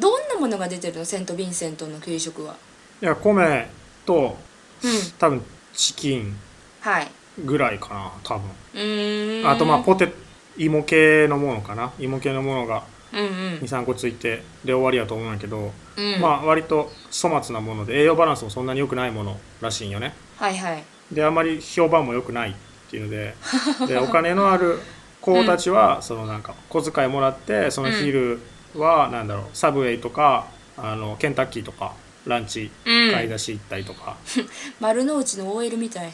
[0.00, 1.04] どんなものが出てるの？
[1.04, 2.56] セント・ヴィンセントの給食は。
[3.02, 3.68] いや米
[4.06, 4.38] と
[4.82, 4.90] うん。
[5.18, 5.42] 多分
[5.74, 6.36] チキン
[6.80, 7.08] はい。
[7.44, 8.50] ぐらいかな多分。
[8.74, 9.46] うーん。
[9.46, 10.10] あとまあポテ
[10.56, 11.92] 芋系のものかな。
[11.98, 16.20] 芋系のものが23個ついてで終わりやと思うんやけど、うん。
[16.20, 20.14] まあ割と粗末なもので栄養バランスもそんなに良くないものらしいんよね。
[20.36, 20.84] はいはい。
[21.12, 22.54] であまり評判も良くないっ
[22.90, 23.34] ていうので
[23.86, 24.80] でお金のある
[25.20, 28.40] 子たちは、そのなんか小遣いもらってその昼
[28.76, 31.92] はなんだろうサブウェイとかあのケンタッキーとか
[32.26, 33.12] ランチうん。
[33.12, 34.16] 買い出し行ったりとか、
[34.80, 36.12] 丸の内の OL みたい。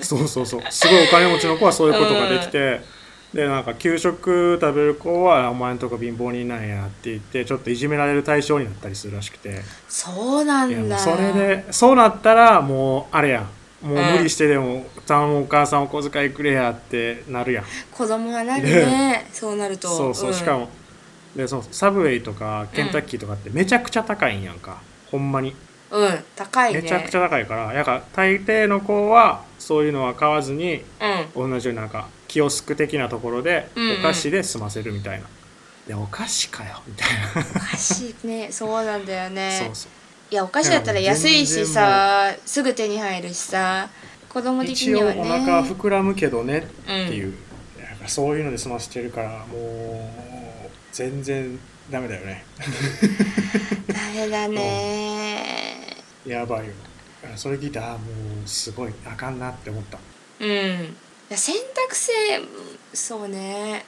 [0.00, 0.62] そうそうそう。
[0.70, 2.80] すごいお金持ちの子はそういうことができて、
[3.32, 9.60] でなんか給食食べる子は「お前んとこ貧乏人なんや」って言ってちょっといじめられる対象になったりするらしくて。
[9.88, 10.98] そうなんだ。
[10.98, 13.86] それでそうなったらもうあれやん。
[13.86, 17.64] もう無理してでも「頼むお母さんお小遣いくれや」ってなるやん。
[17.92, 19.28] 子供はなるね。
[19.32, 19.88] そうなると。
[19.88, 20.34] そうそう、ん。
[20.34, 20.68] しかも
[21.36, 24.78] でそのサブウェイとかケンタッキーとかってめちゃくちゃ高いんやんか、
[25.10, 25.54] ほんまに。
[25.90, 26.24] うん。
[26.34, 26.80] 高いね。
[26.80, 30.82] めちゃくちゃ高いからやから大抵の子はそういうのは買わずに
[31.36, 31.50] うん。
[31.50, 33.98] 同じようになんかキオスク的なところでうんうん。
[34.00, 35.26] お菓子で済ませるみたいな、
[35.86, 39.62] でお菓子かよみたいな、お菓子ねそうなんだよね。
[39.64, 39.92] そうそう。
[40.30, 43.88] いやお菓子だったら安いしさすぐ手に入るしさ
[44.28, 47.10] 子供的一応おにはね腹膨らむけどねってう。
[47.10, 47.14] ん。
[47.14, 47.34] いう、
[47.80, 50.12] やっぱそういうので済ませてるからも
[50.66, 51.58] う全然
[51.90, 52.44] ダメだよね。
[53.88, 55.96] ダメだね。
[56.26, 56.74] やばいよ。
[57.36, 57.98] それ聞いてああも
[58.44, 59.98] うすごいあかんなって思った。
[60.40, 60.50] うん。
[60.50, 60.94] い
[61.30, 62.10] や選択肢
[62.94, 63.84] そうね。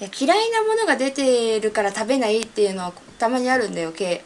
[0.00, 4.24] いや嫌いなものが出てるから食べないっていうのはたまにあるんだよケ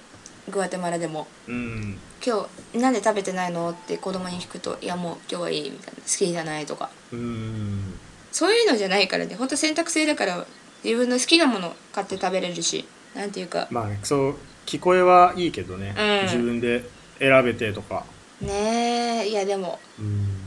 [0.50, 1.26] グアテマラでも。
[1.46, 1.98] うん。
[2.24, 3.70] 今日なんで食べてないの？
[3.70, 6.90] って子供に聞くと「いやもう今日はいい」みたいな「好きじゃない」とか。
[7.12, 7.98] うん。
[8.32, 9.34] そういうのじゃないからね。
[9.36, 10.46] ほんと選択制だから
[10.82, 12.84] 自分の好きなもの買って食べれるし。
[13.14, 13.68] なんていうか。
[13.70, 14.34] まあねそう
[14.66, 16.22] 聞こえはいいけどね、うん。
[16.24, 16.84] 自分で
[17.18, 18.04] 選べてとか。
[18.40, 19.28] ねえ。
[19.28, 20.37] いやでもうん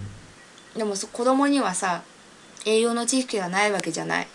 [0.76, 2.02] でもそ子供にはさ
[2.66, 4.28] 栄養の知識がないわけじゃない。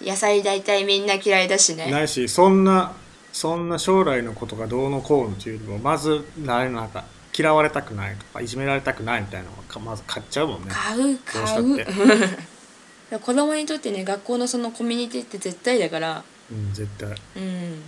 [0.00, 1.90] 野菜大体みんな嫌いだしね。
[1.90, 2.92] ないしそんな
[3.32, 7.04] そんな将来のことがどうのこうのっていうよりもまずななんか
[7.36, 10.68] 嫌われたくないとかいじめられたくないみたいなのがまず買っちゃうもんね。
[10.70, 11.92] 買う買うって。
[13.18, 16.24] 子供にとってね学校のそのコミュニティって絶対だから。
[16.50, 17.08] うん絶対。
[17.36, 17.82] うん。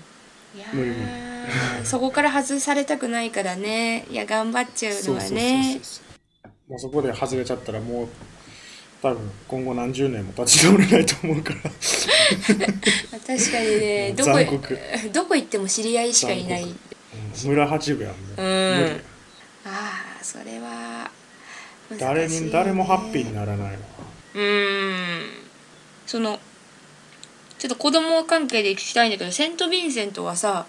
[0.54, 0.90] いや無理。
[0.90, 4.06] 無ーそこから外されたくないからね。
[4.10, 5.80] いや頑張っちゃうのはね。
[5.82, 6.13] そう
[6.68, 8.08] もうそこで外れちゃったらもう
[9.02, 11.60] 多分今後何十年も立ち直れないと思うから。
[13.20, 14.14] 確かにね。
[14.16, 14.32] どこ
[15.12, 16.62] どこ行っても知り合いしかいない。
[17.34, 17.50] 残うん。
[17.50, 19.02] 村八部やんね、うん。
[19.66, 21.10] ああそれは
[21.90, 21.98] ね。
[21.98, 23.78] 誰に誰もハッピーにならないの
[24.36, 25.26] うーん。
[26.06, 26.40] その
[27.58, 30.66] ちょっと子供関係で聞きたいんだけどセント・ヴィンセントはさ、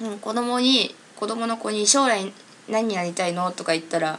[0.00, 2.32] うん、子供に子供の子に将来
[2.68, 3.52] 何になりたいの？
[3.52, 4.18] とか言ったら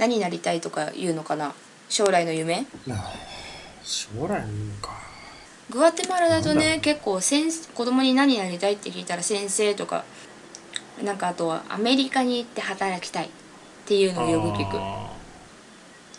[0.00, 1.54] 何になりたいとか言うのかな？
[1.90, 2.64] 将来の夢？
[3.84, 4.98] 将来の夢か。
[5.68, 10.04] グアテマラだとね結構先生子供に何になりたいって聞いたら先生とか
[11.04, 13.28] なんかあとはアメリカに行って働きたいっ
[13.86, 14.78] ていうのをよく聞く。
[14.78, 15.12] あ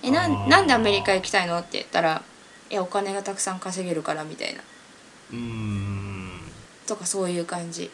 [0.03, 1.57] えななんでアメリカ行きたいの？
[1.57, 2.21] って言ったら
[2.69, 4.59] いやお金がたくさん稼げるからみたいな。
[4.59, 4.63] ー
[5.33, 6.39] うーん。
[6.85, 7.89] とかそういう感じ。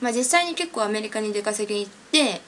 [0.00, 2.40] まあ実際に結構アメリカに出稼ぎに行って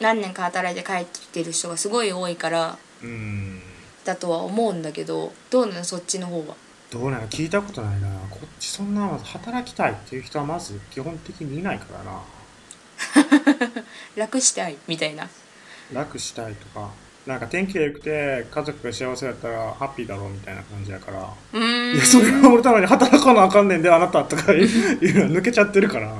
[0.00, 3.60] 何年か働いて帰ってきてる人がすごい多いからうーん。
[4.04, 6.54] だとは思うんだけどどうなのそっちの方は？
[6.90, 8.08] どうなの聞いたことないな。
[8.30, 12.22] こっちそんな働きたいっていう人はまず基本的にいないからな。
[14.16, 15.28] 楽したいみたいな。
[15.92, 16.90] 楽したいとか。
[17.26, 21.28] なんか天気が良くて家族が幸せだったらハッピーだろうみたいな感じやから。
[21.54, 21.96] うーん。
[21.96, 26.14] いやそれを守るために働かなあかんねんであなたとかいういうのは抜けちゃってるから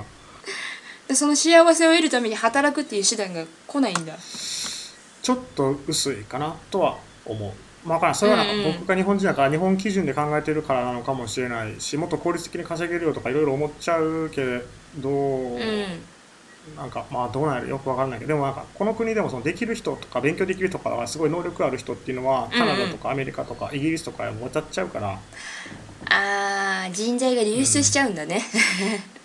[1.08, 4.14] でその幸せを得るために働くっていう手段が来ないんだ。
[5.22, 7.52] ちょっと薄いかなとは思う。
[7.86, 14.62] まあ、わからんそれはなんかうんうん僕が日本人だから日本基準で考えてるからなのかもしれないしもっと効率的に稼げるよとかいろいろ思っちゃうけ
[14.98, 15.60] ど、うん。
[16.76, 25.20] なんかまあどうなるよくわからないけどでもなんかこの国でもそのできる人とか勉強できる人とかすごい能力ある人っていうのはカナダとかアメリカとかイギリスとかへも渡っちゃうから、
[26.10, 28.42] あー人材が流出しちゃうんだね、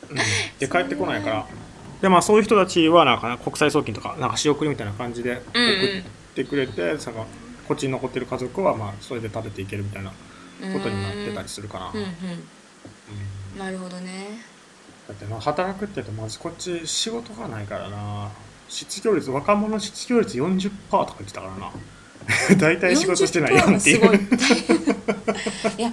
[0.08, 0.18] うん、
[0.60, 1.48] で帰ってこないから
[2.02, 6.22] でまあそういう人たちはなんかね国際送金とかなんか仕送りみたいな感じで送うんうん。
[6.32, 7.28] ってくれて、その
[7.68, 10.16] こっちに残ってる家族はまあそれで食べていけるみたいなこ
[10.80, 12.12] とになってたりするかな、うんうんうん
[13.60, 14.40] なるほどね。
[15.10, 18.30] だってまあ働くって言うとまずこっち仕事がないからな。
[18.70, 21.72] 失業率若者失業率40%とか言ってたからな。
[22.58, 24.16] 大体仕事してないやんってい40%がう
[25.78, 25.92] いや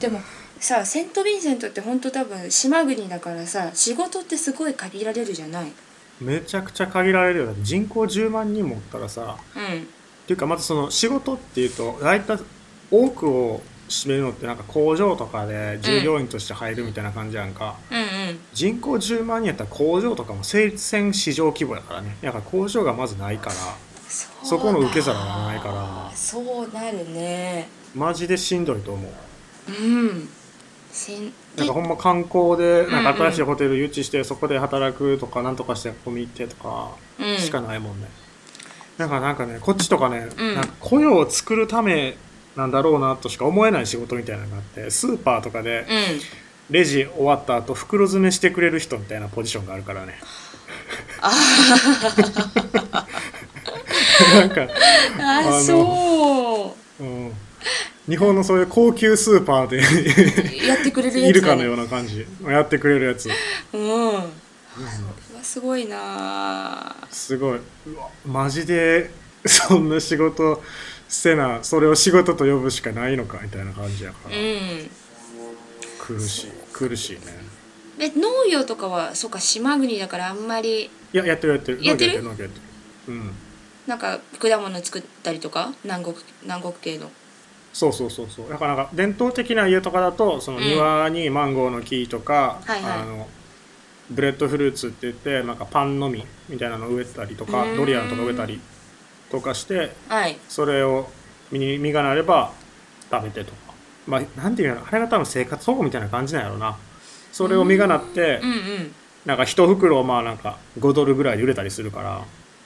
[0.00, 0.20] でも
[0.62, 5.72] さセント・ヴィンセントって本当多分島国だからさ仕事ってすごい限られるじゃない？
[6.20, 9.36] めちゃくちゃ限られるよ人口10万人もおったらさ。
[9.56, 9.62] うん。
[9.62, 9.84] っ
[10.24, 12.38] ていうかまずその仕事っていうと大体
[12.92, 17.98] 多くを占めるのってなんか工場とかで従業員として入るみたいな感じやんか、うん。
[17.98, 22.16] うん人口10万人やったら工場とかも成立戦市場規模やからね。
[22.22, 23.54] だから工場がまずないから。
[24.44, 26.16] そこの受け皿がないから。
[26.16, 27.66] そうなるね。
[27.96, 29.12] マジでしんどいと思う。
[29.68, 30.28] うん
[31.56, 37.38] なんかほんま観光でなんか新しいホテル誘致してそこで働くとかなんとかしてここに行ってとかうん。
[37.38, 38.08] しかないもんね、
[38.98, 40.54] だからなんかねこっちとかね、うん。
[40.54, 42.16] なんか雇用を作るため
[42.56, 46.42] なんだろうなとしか思えない仕事みたいなのがあってスーパーとかでうん。
[46.70, 50.14] レジ終わった後袋詰めしてくれる人みたいなポジションがあるからね。
[54.34, 54.68] なんか、
[55.18, 57.02] あのそう。
[57.02, 57.32] うん、
[58.08, 59.78] 日本のそういう高級スーパーで
[60.66, 62.26] やってくれるやついるかのねような感じ。
[62.44, 63.28] やってくれるやつ。
[63.72, 63.80] うん。
[63.80, 64.22] うわ
[65.42, 66.96] すごいな。
[67.10, 67.60] すごい。
[68.26, 69.10] マジで
[69.46, 70.62] そんな仕事
[71.08, 74.90] せなそれを仕事と呼ぶしかないのかみたいな感じやから、うん。
[76.00, 77.20] 苦しい苦しいね。
[77.98, 81.84] で農業とかはそうか島国だからあんまりいややってるやってる。
[81.84, 82.22] やってる？
[82.22, 82.60] 農業やってる農業やって
[83.08, 83.14] る。
[83.14, 83.32] うん。
[83.86, 85.72] なんか果物作ったりとか？
[85.84, 87.10] 南国南国系の
[87.72, 88.48] そうそうそうそう。
[88.50, 90.64] だからなんか伝統的な家とかだとそのうん。
[90.64, 92.92] 庭にマンゴーの木とか、はいはい。
[93.00, 93.28] あの
[94.10, 98.60] ブレッドフルーツって言ってなんかパンの実みたいなの植えたりとかうんドリアンとか植えたり
[99.30, 100.38] とかしてはい。
[100.48, 101.08] それを
[101.50, 102.52] 実に実がなれば
[103.10, 103.72] 食べてとか。
[104.06, 106.76] まあなんていうのあれが多分生活保護みたいな感じなんやろな。
[107.32, 112.24] それを実がなってうんうんなんか一袋まあなんか5ドルぐらいで売れたりするから、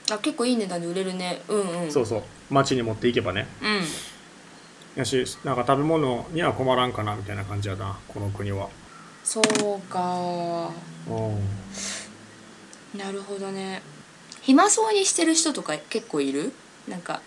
[0.09, 1.43] あ結構いい値段で売れるね。
[1.47, 1.91] うんうん。
[1.91, 2.23] そうそう。
[2.49, 3.45] 町に持っていけばね。
[3.61, 3.81] うん
[4.97, 8.67] やしなんか食べ物には困らんかなみたいな感じやなこの国は。
[9.23, 9.43] そう
[9.89, 10.71] か。
[11.07, 11.13] う
[12.95, 12.99] ん。
[12.99, 13.83] なるほどね。
[14.41, 16.51] 暇そうにしてる人とか結構いる？
[16.87, 17.21] なんか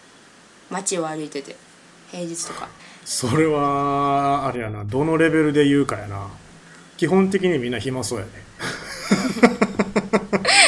[0.71, 1.55] 街を歩いてて
[2.11, 2.69] 平日とか。
[3.05, 6.29] それはあれやなどのレベルで言うかやな。
[6.97, 8.33] 基本的にみんな暇そうやね。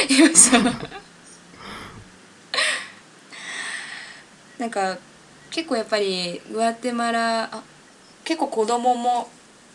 [0.08, 0.58] いやさ
[4.58, 4.98] なんか
[5.52, 7.62] 結構やっぱりグアテマラあ
[8.24, 9.28] 結構子供も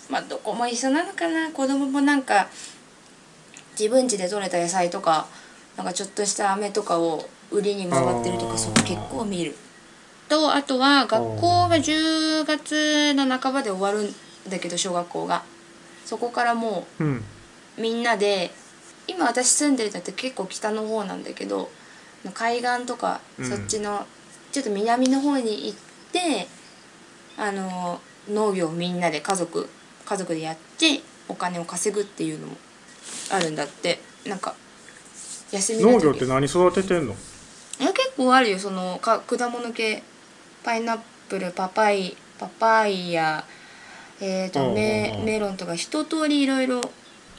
[0.09, 1.51] まあどこも一緒なのかな。
[1.51, 2.47] 子供もなんか
[3.79, 5.27] 自分家で採れた野菜とか
[5.77, 9.55] なんかちょっとした飴とかを売りに回ってるとかそう結構見る。
[10.29, 14.13] とあとは学校が10月の半ばで終わるん
[14.49, 15.43] だけど小学校が。
[16.05, 17.23] そこからもううん。
[17.77, 18.51] みんなで
[19.07, 21.69] 今私住んでるのって結構北の方なんだけど
[22.33, 23.49] 海岸とかうん。
[23.49, 24.05] そっちの
[24.57, 25.77] ちょっと南の方に行っ
[26.11, 26.47] て
[27.37, 29.69] あの農業をみんなで家族
[30.03, 32.57] 家族でやってお金を稼ぐっていうのも
[33.31, 33.99] あるんだって。
[34.25, 34.55] なんか
[35.51, 37.13] 休み農業って何育ててんの？
[37.79, 38.57] いや結構あるよ。
[38.59, 40.01] そのか果物系。
[40.63, 43.45] パイナップルパパイパパイヤ
[44.19, 46.81] えー、とメメロンとか一通りいろいろ。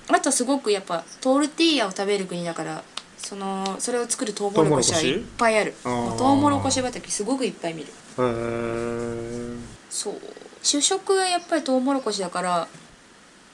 [0.09, 2.85] あとすごくやっぱトルティーヤを食べる国だから
[3.19, 5.75] そのそれを作るトウモロコシはいっぱいある。
[5.83, 5.91] ト
[6.33, 7.89] ウモロコシ畑すごくいっぱい見る。
[7.89, 9.59] へー。
[9.91, 10.15] そう。
[10.63, 12.69] 主食はやっぱりトウモロコシだから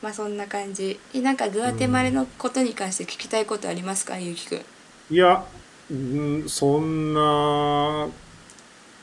[0.02, 1.00] まあそんな感じ。
[1.14, 4.18] えなんかグアテマレのことに関して聞きたいことありますか？
[4.18, 4.62] ゆうきくん。
[5.10, 5.44] いや
[5.90, 8.08] うんそんな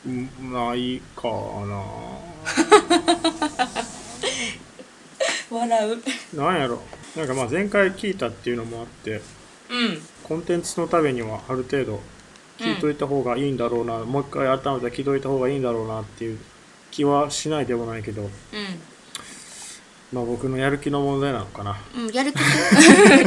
[0.05, 1.83] うんないかな。
[5.51, 6.37] 笑う。
[6.37, 6.81] なんやろ。
[7.15, 9.11] なんかまあ前回聞いたっていうのもあって。
[9.11, 9.21] うん
[10.23, 11.99] コンテンツのためにはある程度
[12.57, 16.39] 聞いといた方がいいんだろうな、もう一回改めて聞いといた方がいいんだろうなっていう
[16.91, 18.29] 気はしないでもないけど、
[20.13, 21.77] まあ僕のやる気の問題なのかな。
[21.95, 22.35] うん、うん、やる気。
[22.35, 22.41] が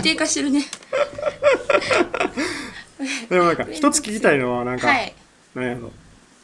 [0.03, 0.65] 低下してるね。
[3.29, 5.15] でもなんか一つ聞きたいのはなんか、はい。
[5.55, 5.93] なんやろ。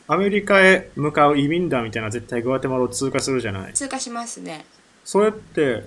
[0.08, 3.74] アメリカへ向かう移民団みたいな絶対グアテマラを通過するじゃない。
[3.74, 4.64] 通過しますね。
[5.04, 5.84] それって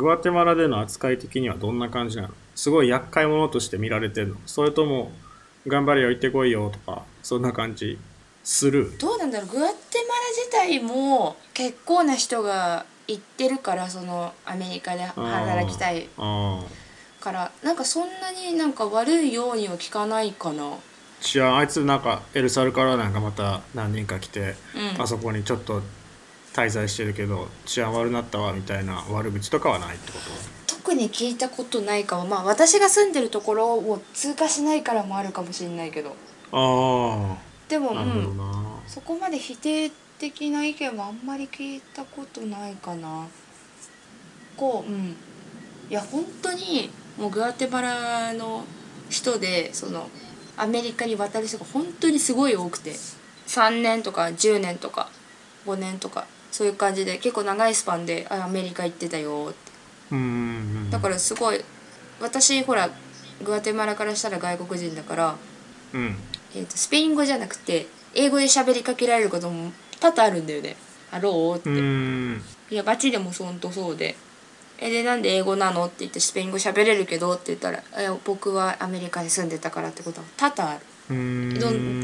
[0.00, 2.30] グアテマラでの扱い的にはどんな感じなの？
[2.54, 4.36] すごい厄介者として見られてるの？
[4.46, 5.12] それとも
[5.66, 7.98] 頑張れよ行ってこいよとかそんな感じ
[8.42, 8.96] する？
[8.98, 9.48] どうなんだろう。
[9.50, 17.52] グアテマラ自体も結構な人が行ってるからそのアメリカで働きたいから。
[17.62, 20.76] なんかそんなになんか悪いようには聞かないかな。
[21.20, 24.54] じゃああいつなんかエルサルからなんかまた何人か来て、
[24.96, 25.02] うん。
[25.02, 25.82] あそこにちょっと
[26.54, 30.18] 滞在してるけど治安悪なったわみたいな悪口とかはないってこ
[30.66, 30.74] と？
[30.74, 36.16] 特に聞いたことないかもまあ私が住んでるところを通過しないからもあるかもしれないけど。
[36.52, 37.36] あ
[37.68, 38.44] でもあなるほどうんな、
[38.86, 43.28] そこまで否定的な意見はあんまり聞いたことないかな。
[44.56, 45.16] こううん。
[45.88, 48.64] いや本当にもうグアテマラの
[49.08, 50.08] 人でその
[50.56, 52.94] アメリカに渡る人が本当にすごい多くて。
[53.46, 55.10] 3年とか10年とか
[55.66, 59.48] 5年とかそういう感じで結構長いスパンであアメリカ行ってたよ。
[59.50, 59.70] って
[60.90, 61.60] だからすごい
[62.20, 62.90] 私ほら
[63.44, 65.36] グアテマラからしたら外国人だから、
[65.94, 66.16] うん。
[66.54, 74.16] えー、とスペイン語じゃなくて英語で喋りかけられることも多々あるんだよね「Hello」って、いや街でもほんとそうで
[74.78, 80.80] 「えでなんで英語なの?」って言って「スペイン語喋れるけど」って言ったら「え僕はアメリカに住んでたから」ってことは多々ある。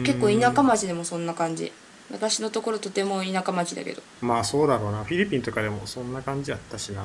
[0.05, 1.73] 結構田舎町でもそんな感じ
[2.11, 4.03] 私のところとても田舎町だけど。
[4.21, 5.05] まあそうだろうな。
[5.05, 7.03] フィリピンとかでもそんな感じやったしな。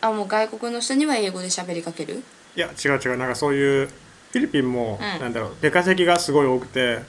[0.00, 2.22] あもう外国の人には英語で喋りかける？
[2.56, 3.16] いや違う違う。
[3.16, 5.20] なんかそういうフィリピンも、うん。
[5.20, 7.02] なんだろう出稼ぎがすごい多くてうん。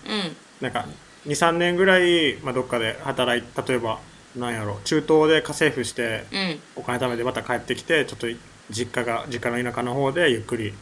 [0.61, 0.86] なんか
[1.26, 3.99] 23年ぐらい、まあ、どっかで働い例えば
[4.36, 6.59] なんやろ中東で家政婦してうん。
[6.76, 8.28] お金貯めてまた帰ってきてちょっと
[8.70, 10.74] 実家が実家の田舎の方でゆっくり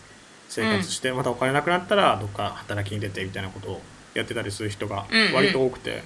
[0.50, 3.82] 生活して、またお金なくなったらどっか働きに出てみたいなことを
[4.18, 6.04] やってたりする人が割と多くて、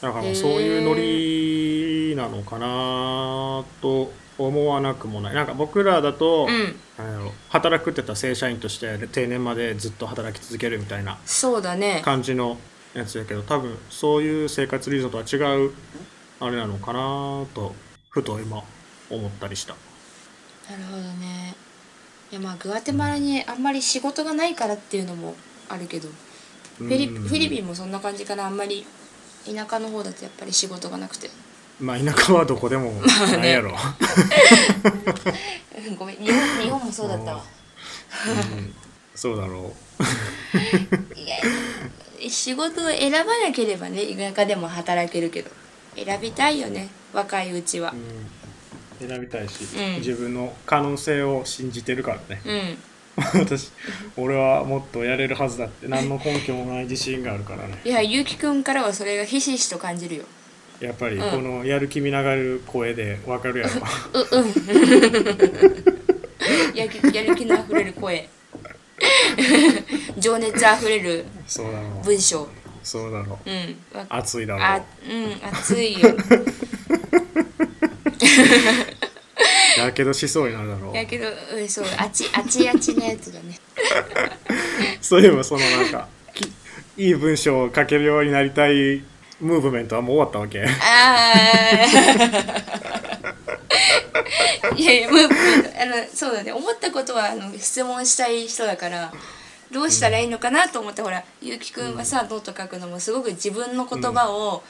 [0.00, 5.34] だからそういうノリなのかなと思わなくもない。
[5.34, 6.76] なんか僕らだと、うん。
[6.98, 12.02] なんやろ働くってたら正社員として定年までずっと働き続けるみたいなそうだね。
[12.04, 12.58] 感じの
[12.92, 15.72] やつやけど多分そういう生活リゾートは違う
[16.40, 17.72] あれなのかなと
[18.10, 18.64] ふと今
[19.10, 19.76] 思ったりした。
[20.68, 21.54] なるほどね。
[22.32, 25.36] いやまあグアテマラにあんまり仕事がないからっていうのも
[25.68, 26.08] あるけど
[26.78, 27.22] フィリうん。
[27.22, 28.46] フィリピンもそんな感じかな。
[28.46, 28.86] あんまり
[29.44, 31.30] 田舎の方だとやっぱり仕事がなくて。
[31.80, 33.70] まあ田舎はどこでもないやろ、
[35.86, 36.16] うん ごめん。
[36.16, 37.44] 日本日本もそうだったわ。
[38.26, 38.74] うん。
[39.14, 39.74] そうだろ
[41.16, 45.50] いや仕事を選ばなければね田舎でも働けるけど。
[45.96, 47.92] 選びたいよね若いうちは。
[47.92, 49.94] う、うん、選びたいし、うん。
[49.96, 52.40] 自分の可能性を信じてるからね。
[52.44, 52.78] うん
[53.34, 53.70] 私
[54.16, 55.88] 俺はもっとやれるはずだって。
[55.88, 57.78] 何の根拠もない自信があるからね。
[57.84, 60.24] いやゆうきくんからはそれがひしひしと感じるよ。
[60.80, 61.30] やっぱりうん。
[61.30, 63.72] このやる気みながる声でわかるやろ。
[64.14, 64.48] ううん。
[66.74, 68.28] やる気やる気のあふれる声。
[70.18, 72.04] 情熱あふれるそうだろう。
[72.04, 72.48] 文章。
[72.84, 73.50] そうだろう。
[73.50, 73.76] うん。
[73.98, 76.14] わ熱いだろあううん熱いよ
[79.78, 80.96] やけどしそうになるだろう。
[80.96, 83.58] やけどうんそうあちあちあちのやつだね。
[85.00, 86.52] そういえばそのなんかき
[87.02, 89.02] いい文章を書けるようになりたい
[89.40, 90.64] ムーブメントはもう終わったわけ？
[90.64, 90.68] あ
[94.70, 95.34] あ いやいやむむ
[95.80, 96.52] あのそうだね。
[96.52, 99.12] 思ったことはあの質問したい人だから
[99.70, 104.62] どうしたらいいのかなと思って、ほらゆうきくんはさノート書くのもすごく自分の言葉を、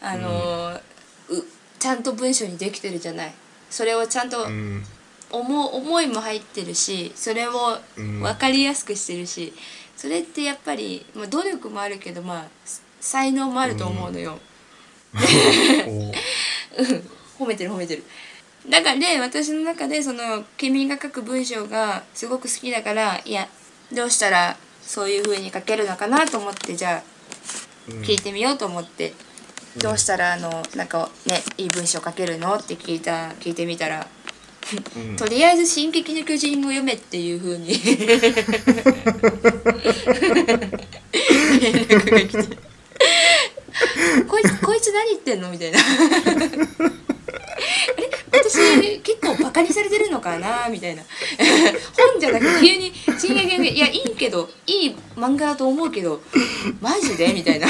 [0.00, 0.80] あの
[1.28, 1.44] う
[1.78, 3.34] ちゃんと文章にできてるじゃない
[3.74, 4.84] それをちゃんとうん。
[5.32, 7.52] 思う思いも入ってるしそれを
[7.96, 8.20] うん。
[8.20, 9.52] 分かりやすくしてるし、
[9.96, 12.44] それってやっぱり、まあ、努力もあるけどまあ
[13.00, 14.38] 才能もあると思うのよ。
[15.14, 16.12] こ
[17.40, 18.04] 褒めてる褒めてる。
[18.68, 23.48] だからね私の中でその君が書く文章がすごく好きだからいや
[23.92, 27.02] どうしたらそういう風に書けるのかなと思ってじゃあ
[27.88, 28.02] ううん。
[28.02, 29.14] 聞いてみようと思って、
[29.78, 32.54] どうしたらあのなんかねいい文章書けるの？
[32.54, 34.06] って聞いた聞いてみたら、
[34.96, 35.16] うん。
[35.16, 37.68] とりあえず「進撃の巨人」を読めっていう風に。
[41.60, 42.56] 連絡が来て
[44.28, 45.50] こいつこいつ何言ってんの？
[45.50, 45.78] みたいな。
[45.78, 45.82] あ
[48.00, 50.68] れ私結構バカにされてるのかな？
[50.68, 51.02] みたいな。
[52.12, 56.22] 本じゃなくて急に「進撃の巨人」いやいいけどいい漫画だと思うけど
[56.80, 57.32] マジで？
[57.32, 57.66] みたいな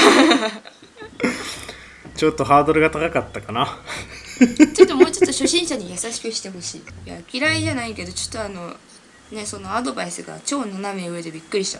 [2.15, 3.67] ちょっとハードルが高かったかな。
[4.73, 6.81] ちょっともうちょっと初心者に優しくしてほしい。
[7.05, 8.73] いや嫌いじゃないけどちょっとあの
[9.31, 11.79] ねそのアドバイスが超斜め上でびっくりした。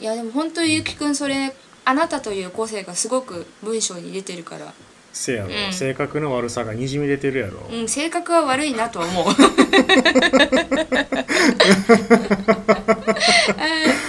[0.00, 1.54] いやでも本当にゆきくんそれ
[1.84, 4.72] あなたという個性がすごく文章に出てるから。
[5.12, 5.72] せやろ、うん。
[5.74, 9.26] 性格の悪さがにじみ出てるやろ、うん性格は悪いなとは思う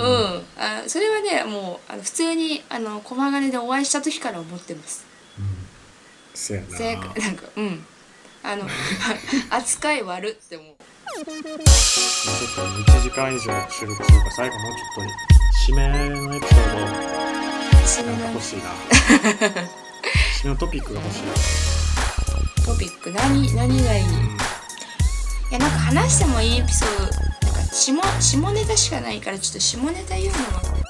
[0.00, 0.44] うん。
[0.56, 5.04] あそれはねもうあの普通にあの駒金でお会いした時から思ってます。
[6.34, 6.76] せやな。
[6.76, 7.86] 性格なんかうん。
[8.42, 8.66] あの
[9.50, 10.74] 扱い悪って思う。
[11.12, 11.30] ちょっと
[12.92, 13.40] 1時間以上
[13.70, 16.76] 収録するから最後もうちょっと締めのエピソード。
[18.06, 18.62] なんか欲しいな。
[20.40, 21.32] 締めのトピックが欲しいな。
[22.64, 24.04] トピック何何がいい？
[24.04, 24.06] い
[25.50, 27.06] やなんか話してもいいエピソード
[27.52, 30.80] か下下ネタしかないからちょっと下ネタ言うのも。